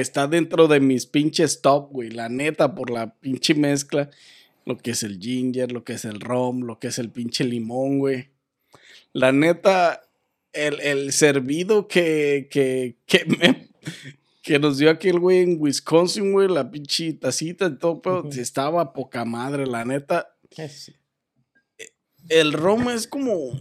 Está 0.01 0.27
dentro 0.27 0.69
de 0.69 0.81
mis 0.81 1.07
pinches 1.07 1.61
top, 1.63 1.91
güey. 1.91 2.11
La 2.11 2.29
neta, 2.29 2.75
por 2.75 2.91
la 2.91 3.15
pinche 3.15 3.55
mezcla. 3.55 4.11
Lo 4.65 4.77
que 4.77 4.91
es 4.91 5.03
el 5.03 5.19
ginger, 5.19 5.73
lo 5.73 5.85
que 5.85 5.95
es 5.95 6.05
el 6.05 6.21
rom, 6.21 6.63
lo 6.63 6.79
que 6.79 6.89
es 6.89 6.99
el 6.99 7.11
pinche 7.11 7.45
limón, 7.45 7.99
güey. 7.99 8.29
La 9.13 9.33
neta, 9.33 10.03
el, 10.53 10.81
el 10.81 11.13
servido 11.13 11.87
que, 11.89 12.49
que, 12.51 12.97
que, 13.07 13.25
me- 13.25 13.69
que 14.43 14.59
nos 14.59 14.79
dio 14.79 14.91
aquel 14.91 15.19
güey 15.19 15.39
en 15.39 15.57
Wisconsin, 15.61 16.33
güey, 16.33 16.49
la 16.49 16.71
pinche 16.71 17.13
tacita 17.15 17.67
y 17.67 17.79
todo, 17.79 18.03
pero 18.03 18.29
estaba 18.31 18.93
poca 18.93 19.25
madre, 19.25 19.67
la 19.67 19.85
neta 19.85 20.37
Es- 20.57 20.93
el 22.29 22.53
rom 22.53 22.91
es 22.91 23.07
como. 23.07 23.53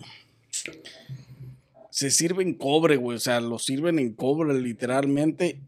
Se 1.92 2.12
sirve 2.12 2.44
en 2.44 2.56
cobre, 2.56 2.98
güey. 2.98 3.16
O 3.18 3.20
sea, 3.20 3.40
lo 3.40 3.58
sirven 3.60 4.00
en 4.00 4.14
cobre, 4.14 4.60
literalmente. 4.60 5.62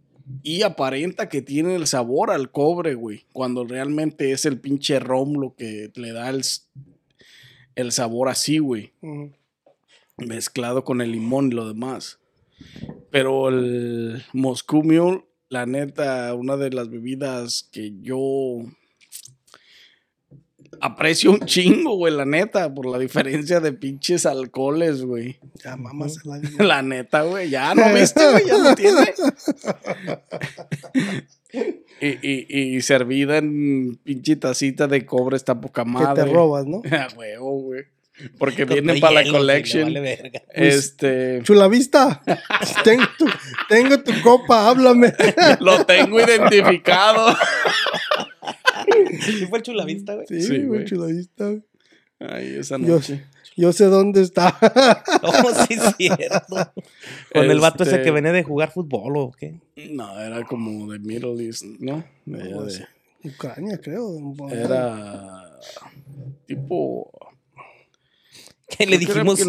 Y 0.43 0.63
aparenta 0.63 1.29
que 1.29 1.41
tiene 1.41 1.75
el 1.75 1.87
sabor 1.87 2.31
al 2.31 2.51
cobre, 2.51 2.95
güey. 2.95 3.25
Cuando 3.31 3.65
realmente 3.65 4.31
es 4.31 4.45
el 4.45 4.59
pinche 4.59 4.99
rom 4.99 5.33
lo 5.33 5.55
que 5.55 5.91
le 5.95 6.11
da 6.11 6.29
el, 6.29 6.43
el 7.75 7.91
sabor 7.91 8.29
así, 8.29 8.57
güey. 8.57 8.91
Mezclado 10.17 10.83
con 10.83 11.01
el 11.01 11.11
limón 11.11 11.47
y 11.47 11.55
lo 11.55 11.67
demás. 11.67 12.19
Pero 13.09 13.49
el 13.49 14.23
Moscow 14.33 14.83
Mule, 14.83 15.25
la 15.49 15.65
neta, 15.65 16.33
una 16.33 16.57
de 16.57 16.71
las 16.71 16.89
bebidas 16.89 17.69
que 17.71 17.93
yo 18.01 18.65
aprecio 20.81 21.31
un 21.31 21.39
chingo, 21.41 21.95
güey, 21.95 22.13
la 22.13 22.25
neta, 22.25 22.73
por 22.73 22.85
la 22.85 22.97
diferencia 22.99 23.59
de 23.59 23.73
pinches 23.73 24.25
alcoholes, 24.25 25.03
güey. 25.03 25.39
Ya, 25.63 25.75
mamás. 25.77 26.17
la 26.25 26.39
La 26.63 26.81
neta, 26.81 27.23
güey, 27.23 27.49
ya 27.49 27.73
no 27.75 27.93
viste, 27.93 28.21
güey, 28.31 28.45
ya 28.45 28.57
no 28.57 28.75
tiene. 28.75 29.13
y, 32.01 32.07
y, 32.21 32.75
y 32.77 32.81
servida 32.81 33.37
en 33.37 33.99
pinche 34.03 34.35
tacita 34.35 34.87
de 34.87 35.05
cobre 35.05 35.37
está 35.37 35.59
poca 35.59 35.83
que 35.83 35.89
madre. 35.89 36.23
te 36.23 36.31
robas, 36.31 36.65
¿no? 36.65 36.81
A 36.91 37.07
huevo, 37.15 37.61
güey. 37.61 37.83
Porque 38.39 38.65
Con 38.65 38.73
vienen 38.73 38.99
para 38.99 39.21
la 39.23 39.31
collection. 39.31 39.93
vale. 39.93 40.31
Este. 40.53 41.41
Chula 41.43 41.67
vista. 41.67 42.23
tengo, 42.83 43.03
tu, 43.17 43.25
tengo 43.69 43.99
tu 44.01 44.11
copa, 44.23 44.69
háblame. 44.69 45.13
Lo 45.59 45.85
tengo 45.85 46.19
identificado. 46.19 47.37
¿Sí 49.21 49.45
fue 49.47 49.59
el 49.59 49.63
chulavista, 49.63 50.15
güey? 50.15 50.27
Sí, 50.27 50.41
Sí, 50.41 50.47
güey, 50.57 50.65
güey. 50.67 50.85
chula 50.85 51.05
vista. 51.07 51.45
güey. 51.47 51.63
Ay, 52.19 52.55
esa 52.57 52.77
noche. 52.79 53.25
yo 53.55 53.71
sé 53.73 53.85
dónde 53.85 54.21
está. 54.21 54.57
Oh, 55.23 55.51
sí, 55.67 55.73
es 55.75 55.95
cierto. 55.97 56.73
Con 57.33 57.49
el 57.51 57.59
vato 57.59 57.83
ese 57.83 57.93
Este- 57.93 58.03
que 58.03 58.11
venía 58.11 58.31
de 58.31 58.43
jugar 58.43 58.71
fútbol 58.71 59.17
o 59.17 59.31
qué. 59.31 59.59
No, 59.91 60.19
era 60.19 60.43
como 60.45 60.91
de 60.91 60.99
Middle 60.99 61.43
East, 61.45 61.63
¿no? 61.79 62.03
De 62.25 62.49
No. 62.49 62.67
Ucrania, 63.23 63.79
creo. 63.81 64.33
Era 64.51 65.59
tipo. 66.45 67.11
Que 68.69 68.85
le 68.85 68.97
creo 68.97 69.07
que 69.07 69.11
era 69.11 69.23
dijimos 69.23 69.39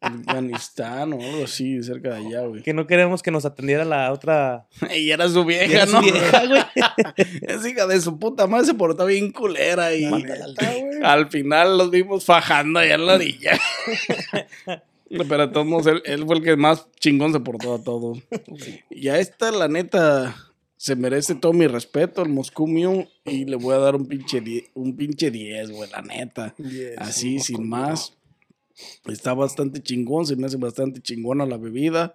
Afganistán, 0.00 1.12
o 1.12 1.20
algo 1.22 1.44
así, 1.44 1.82
cerca 1.82 2.14
de 2.14 2.26
allá, 2.26 2.46
güey. 2.46 2.62
que 2.62 2.72
no 2.72 2.86
queremos 2.86 3.22
que 3.22 3.30
nos 3.30 3.44
atendiera 3.44 3.84
la 3.84 4.12
otra. 4.12 4.66
Y 4.96 5.10
era 5.10 5.28
su 5.28 5.44
vieja, 5.44 5.64
Era 5.72 5.86
su 5.86 5.92
¿no? 5.92 6.00
vieja, 6.02 6.46
güey. 6.46 6.62
Es 7.42 7.66
hija 7.66 7.86
de 7.86 8.00
su 8.00 8.18
puta 8.18 8.46
madre, 8.46 8.66
se 8.66 8.74
portó 8.74 9.06
bien 9.06 9.30
culera 9.30 9.94
y 9.94 10.08
al 11.02 11.28
final 11.30 11.76
los 11.78 11.90
vimos 11.90 12.24
fajando 12.24 12.80
allá 12.80 12.94
en 12.94 13.06
la 13.06 13.14
orilla. 13.14 13.58
Pero 15.10 15.38
de 15.38 15.48
todos 15.48 15.66
modos, 15.66 15.86
él, 15.88 16.02
él 16.04 16.24
fue 16.24 16.36
el 16.36 16.42
que 16.42 16.56
más 16.56 16.86
chingón 17.00 17.32
se 17.32 17.40
portó 17.40 17.74
a 17.74 17.82
todos. 17.82 18.18
Y 18.90 19.08
a 19.08 19.18
esta, 19.18 19.50
la 19.50 19.66
neta, 19.66 20.36
se 20.76 20.94
merece 20.96 21.34
todo 21.34 21.52
mi 21.52 21.66
respeto, 21.66 22.22
el 22.22 22.28
Moscú 22.28 22.68
y 23.24 23.44
le 23.44 23.56
voy 23.56 23.74
a 23.74 23.78
dar 23.78 23.96
un 23.96 24.06
pinche 24.06 24.40
10, 24.40 24.70
un 24.74 24.96
pinche 24.96 25.30
10, 25.30 25.72
güey, 25.72 25.90
la 25.90 26.00
neta. 26.00 26.54
Yes, 26.56 26.96
Así, 26.96 27.40
sin 27.40 27.68
más. 27.68 28.16
Está 29.06 29.34
bastante 29.34 29.82
chingón, 29.82 30.26
se 30.26 30.36
me 30.36 30.46
hace 30.46 30.56
bastante 30.56 31.00
chingona 31.00 31.46
la 31.46 31.56
bebida. 31.56 32.14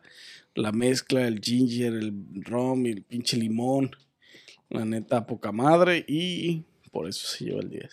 La 0.54 0.72
mezcla, 0.72 1.28
el 1.28 1.42
ginger, 1.42 1.94
el 1.94 2.14
rom 2.44 2.86
y 2.86 2.92
el 2.92 3.04
pinche 3.04 3.38
limón. 3.38 3.96
La 4.70 4.86
neta, 4.86 5.28
poca 5.28 5.52
madre. 5.52 6.06
Y 6.08 6.64
por 6.92 7.10
eso 7.10 7.28
se 7.28 7.46
lleva 7.46 7.62
el 7.62 7.70
10. 7.70 7.92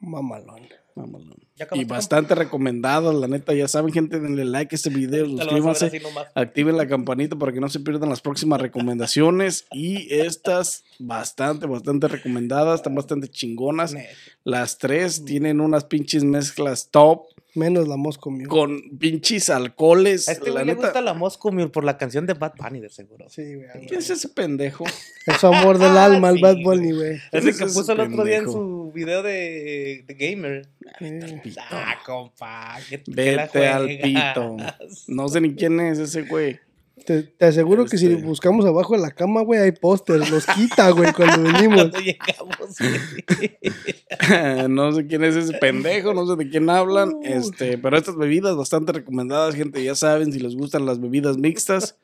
Mamalón. 0.00 0.68
Mamalón. 0.94 1.36
¿Ya 1.56 1.66
Y 1.72 1.84
bastante 1.84 2.34
recomendada, 2.34 3.12
la 3.12 3.28
neta. 3.28 3.52
Ya 3.54 3.68
saben, 3.68 3.92
gente, 3.92 4.20
denle 4.20 4.44
like 4.44 4.74
a 4.74 4.76
este 4.76 4.88
video, 4.88 5.26
suscríbanse. 5.26 6.00
Activen 6.34 6.76
la 6.76 6.86
campanita 6.86 7.36
para 7.36 7.52
que 7.52 7.60
no 7.60 7.68
se 7.68 7.80
pierdan 7.80 8.08
las 8.08 8.20
próximas 8.20 8.60
recomendaciones. 8.60 9.66
Y 9.72 10.12
estas, 10.14 10.84
bastante, 10.98 11.66
bastante 11.66 12.08
recomendadas. 12.08 12.80
Están 12.80 12.94
bastante 12.94 13.28
chingonas. 13.28 13.94
Las 14.44 14.78
tres 14.78 15.24
tienen 15.24 15.60
unas 15.60 15.84
pinches 15.84 16.24
mezclas 16.24 16.90
top. 16.90 17.26
Menos 17.56 17.88
la 17.88 17.96
Moscow 17.96 18.30
Mule. 18.30 18.46
Con 18.46 18.82
pinches 18.98 19.48
alcoholes. 19.50 20.28
A 20.28 20.32
este 20.32 20.46
la 20.46 20.52
güey 20.52 20.66
le 20.66 20.72
neta. 20.74 20.86
gusta 20.86 21.00
la 21.00 21.14
Moscow 21.14 21.50
Mule 21.52 21.68
por 21.68 21.84
la 21.84 21.96
canción 21.98 22.26
de 22.26 22.34
Bad 22.34 22.52
Bunny, 22.58 22.80
de 22.80 22.88
seguro. 22.90 23.28
Sí, 23.28 23.42
güey. 23.54 23.66
güey. 23.74 23.86
¿Quién 23.86 24.00
es 24.00 24.10
ese 24.10 24.28
pendejo? 24.28 24.84
Es 25.26 25.38
su 25.40 25.48
amor 25.48 25.78
del 25.78 25.96
Ah, 25.96 26.04
alma, 26.04 26.28
el 26.30 26.36
sí, 26.36 26.42
Bad. 26.42 26.56
Bunny, 26.62 26.92
güey. 26.92 27.14
Ese 27.32 27.40
¿Quién 27.42 27.58
que 27.58 27.64
es 27.64 27.74
puso 27.74 27.92
el 27.92 28.00
otro 28.00 28.24
día 28.24 28.36
en 28.36 28.44
su 28.44 28.92
video 28.94 29.24
de, 29.24 30.04
de 30.06 30.14
Gamer. 30.14 30.68
Sí. 31.00 31.54
Ah, 31.68 31.96
compa. 32.06 32.76
que- 32.88 33.02
Vete 33.08 33.66
al 33.66 33.86
pito. 34.00 34.56
No 35.08 35.28
sé 35.28 35.40
ni 35.40 35.54
quién 35.56 35.80
es 35.80 35.98
ese 35.98 36.22
güey. 36.22 36.60
Te, 37.04 37.24
te 37.24 37.44
aseguro 37.44 37.84
que 37.84 37.98
si 37.98 38.06
Este. 38.06 38.22
buscamos 38.22 38.64
abajo 38.64 38.94
de 38.94 39.02
la 39.02 39.10
cama, 39.10 39.42
güey, 39.42 39.60
hay 39.60 39.72
pósters. 39.72 40.30
Los 40.30 40.46
quita, 40.46 40.90
güey, 40.90 41.12
cuando 41.12 41.42
venimos. 41.52 41.76
Cuando 41.90 41.98
llegamos, 42.00 42.56
güey. 42.78 44.68
no 44.68 44.92
sé 44.92 45.06
quién 45.06 45.22
es 45.22 45.36
ese 45.36 45.52
pendejo, 45.58 46.14
no 46.14 46.26
sé 46.26 46.36
de 46.36 46.48
quién 46.48 46.70
hablan. 46.70 47.10
Uh. 47.10 47.22
Este, 47.24 47.76
pero 47.76 47.98
estas 47.98 48.16
bebidas 48.16 48.56
bastante 48.56 48.92
recomendadas, 48.92 49.54
gente. 49.54 49.84
Ya 49.84 49.94
saben 49.94 50.32
si 50.32 50.40
les 50.40 50.56
gustan 50.56 50.86
las 50.86 51.00
bebidas 51.00 51.36
mixtas 51.36 51.98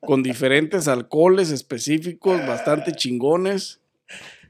con 0.00 0.22
diferentes 0.22 0.88
alcoholes 0.88 1.50
específicos, 1.50 2.44
bastante 2.46 2.92
chingones. 2.92 3.80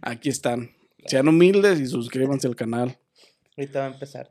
Aquí 0.00 0.30
están. 0.30 0.70
Sean 1.06 1.28
humildes 1.28 1.80
y 1.80 1.86
suscríbanse 1.86 2.46
al 2.48 2.56
canal 2.56 2.96
Ahorita 3.56 3.80
va 3.80 3.84
a 3.86 3.88
empezar. 3.88 4.30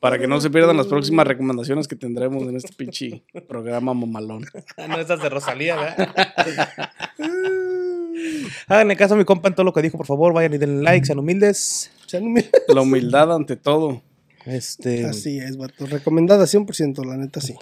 para 0.00 0.18
que 0.18 0.26
no 0.26 0.40
se 0.40 0.50
pierdan 0.50 0.76
las 0.76 0.88
próximas 0.88 1.26
recomendaciones 1.26 1.86
que 1.86 1.94
tendremos 1.94 2.42
en 2.42 2.56
este 2.56 2.72
pinche 2.72 3.22
programa 3.48 3.94
mamalón. 3.94 4.44
Ah, 4.76 4.88
no, 4.88 4.98
esas 4.98 5.22
de 5.22 5.28
Rosalía, 5.28 5.76
¿verdad? 5.76 6.14
Háganle 8.66 8.96
caso 8.96 9.14
a 9.14 9.16
mi 9.16 9.24
compa 9.24 9.48
en 9.48 9.54
todo 9.54 9.64
lo 9.64 9.72
que 9.72 9.82
dijo, 9.82 9.96
por 9.96 10.06
favor. 10.06 10.32
Vayan 10.32 10.54
y 10.54 10.58
denle 10.58 10.82
like, 10.82 11.06
sean 11.06 11.18
humildes. 11.18 11.90
Sean 12.06 12.24
humildes. 12.24 12.50
La 12.68 12.80
humildad 12.82 13.32
ante 13.34 13.56
todo. 13.56 14.02
Este, 14.44 15.04
Así 15.04 15.38
es, 15.38 15.56
vato. 15.56 15.86
Recomendada 15.86 16.44
100%, 16.44 17.04
la 17.04 17.16
neta 17.16 17.40
sí. 17.40 17.54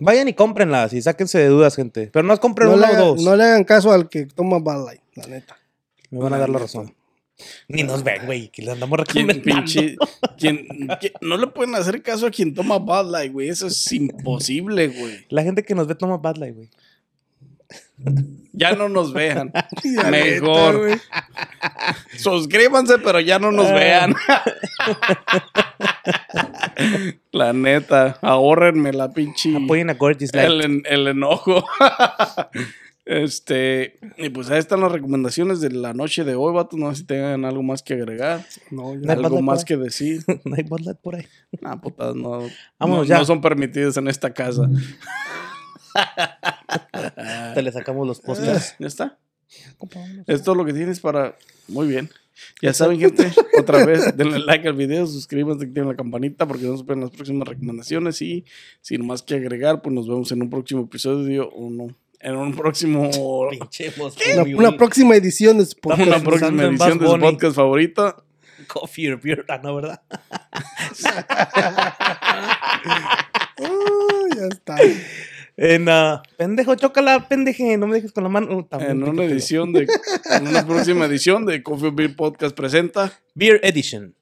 Vayan 0.00 0.28
y 0.28 0.34
cómprenlas 0.34 0.92
y 0.92 1.02
sáquense 1.02 1.38
de 1.38 1.48
dudas, 1.48 1.76
gente. 1.76 2.10
Pero 2.12 2.22
no 2.26 2.36
compren 2.38 2.68
No 2.70 2.76
le, 2.76 2.86
uno 2.92 3.02
o 3.02 3.06
dos. 3.14 3.22
no 3.24 3.36
le 3.36 3.44
hagan 3.44 3.64
caso 3.64 3.92
al 3.92 4.08
que 4.08 4.26
toma 4.26 4.58
Bad 4.58 4.84
Light, 4.86 5.02
la 5.14 5.26
neta. 5.26 5.56
Me 6.10 6.18
van 6.18 6.32
a 6.34 6.38
dar 6.38 6.48
la 6.48 6.58
razón. 6.58 6.94
Ni 7.68 7.82
nos 7.82 8.02
ven, 8.04 8.26
güey, 8.26 8.48
que 8.48 8.62
les 8.62 8.72
andamos 8.72 9.00
¿Quién, 9.08 9.28
recomendando. 9.28 9.64
pinche, 9.64 9.96
quién- 10.38 10.66
quién- 11.00 11.12
no 11.20 11.36
le 11.36 11.46
pueden 11.48 11.74
hacer 11.74 12.02
caso 12.02 12.26
a 12.26 12.30
quien 12.30 12.54
toma 12.54 12.78
Bad 12.78 13.10
Light, 13.10 13.32
güey. 13.32 13.48
Eso 13.48 13.66
es 13.68 13.92
imposible, 13.92 14.88
güey. 14.88 15.26
La 15.28 15.42
gente 15.42 15.64
que 15.64 15.74
nos 15.74 15.86
ve 15.86 15.94
toma 15.94 16.16
Bad 16.18 16.36
Light, 16.36 16.54
güey. 16.56 16.68
Ya 18.52 18.72
no 18.74 18.88
nos 18.88 19.12
vean. 19.12 19.52
Mejor. 20.10 20.88
neta. 20.88 21.02
Suscríbanse, 22.18 22.98
pero 22.98 23.20
ya 23.20 23.38
no 23.38 23.52
nos 23.52 23.66
Ah. 23.66 23.74
vean. 23.74 24.14
la 27.32 27.52
neta, 27.52 28.18
ahórrenme 28.22 28.92
la 28.92 29.12
pinche. 29.12 29.54
Apoyen 29.56 29.90
a 29.90 29.94
Gorgeous 29.94 30.34
Light. 30.34 30.48
El, 30.48 30.82
el 30.86 31.08
enojo. 31.08 31.64
Este. 33.10 33.98
Y 34.16 34.28
pues 34.28 34.50
ahí 34.50 34.58
están 34.58 34.80
las 34.80 34.92
recomendaciones 34.92 35.60
de 35.60 35.70
la 35.70 35.92
noche 35.94 36.22
de 36.24 36.36
hoy, 36.36 36.54
vato. 36.54 36.76
No 36.76 36.90
sé 36.90 37.00
si 37.00 37.04
tengan 37.04 37.44
algo 37.44 37.62
más 37.62 37.82
que 37.82 37.94
agregar. 37.94 38.46
No, 38.70 38.94
No 38.94 39.12
Algo 39.12 39.42
más 39.42 39.64
que 39.64 39.76
decir. 39.76 40.22
no 40.44 40.54
hay 40.54 40.64
Light 40.84 40.98
por 41.02 41.16
ahí. 41.16 41.26
Nah, 41.60 41.76
putas, 41.76 42.14
no, 42.14 42.42
Vámonos 42.78 43.02
no, 43.02 43.04
ya. 43.04 43.18
no 43.18 43.24
son 43.24 43.40
permitidas 43.40 43.96
en 43.96 44.06
esta 44.06 44.32
casa. 44.32 44.70
Te 47.54 47.62
le 47.62 47.72
sacamos 47.72 48.06
los 48.06 48.20
posters. 48.20 48.76
¿Ya 48.78 48.86
está? 48.86 49.18
Es 50.28 50.44
todo 50.44 50.54
lo 50.54 50.64
que 50.64 50.72
tienes 50.72 51.00
para. 51.00 51.36
Muy 51.66 51.88
bien. 51.88 52.08
Ya 52.62 52.72
saben, 52.72 52.98
gente, 52.98 53.32
otra 53.58 53.84
vez 53.84 54.16
denle 54.16 54.38
like 54.38 54.66
al 54.66 54.74
video, 54.74 55.06
suscríbanse, 55.06 55.66
activen 55.66 55.88
la 55.88 55.96
campanita 55.96 56.46
porque 56.46 56.64
no 56.64 56.76
se 56.76 56.84
pierdan 56.84 57.02
las 57.02 57.10
próximas 57.10 57.48
recomendaciones. 57.48 58.22
Y 58.22 58.44
sin 58.80 59.04
más 59.04 59.22
que 59.22 59.34
agregar, 59.34 59.82
pues 59.82 59.92
nos 59.94 60.08
vemos 60.08 60.30
en 60.30 60.42
un 60.42 60.48
próximo 60.48 60.82
episodio 60.82 61.48
o 61.50 61.68
no. 61.70 61.88
En 62.20 62.36
un 62.36 62.54
próximo. 62.54 63.10
Una, 63.10 64.42
una 64.56 64.76
próxima 64.76 65.16
edición 65.16 65.58
de 65.58 65.64
Spot. 65.64 65.94
Una 65.94 66.04
pensando 66.04 66.30
próxima 66.30 66.64
edición 66.64 66.98
de 66.98 67.06
su 67.06 67.18
podcast 67.18 67.56
favorito. 67.56 68.24
Coffee 68.66 69.12
or 69.12 69.20
beer. 69.20 69.44
Ah, 69.48 69.60
no, 69.62 69.76
¿verdad? 69.76 70.02
Ah, 73.62 74.24
ya 74.34 74.46
está. 74.46 74.76
En, 75.56 75.86
ah, 75.90 76.22
pendejo, 76.38 76.74
chócala, 76.76 77.28
pendeje. 77.28 77.76
No 77.76 77.86
me 77.86 77.96
dejes 77.96 78.12
con 78.12 78.22
la 78.24 78.30
mano. 78.30 78.56
Uh, 78.56 78.66
En 78.80 79.02
una 79.02 79.24
edición 79.24 79.74
de. 79.74 79.86
En 80.30 80.48
una 80.48 80.66
próxima 80.66 81.04
edición 81.04 81.44
de 81.44 81.62
Coffee 81.62 81.88
or 81.88 81.94
Beer 81.94 82.16
Podcast 82.16 82.56
presenta. 82.56 83.12
Beer 83.34 83.60
Edition. 83.62 84.14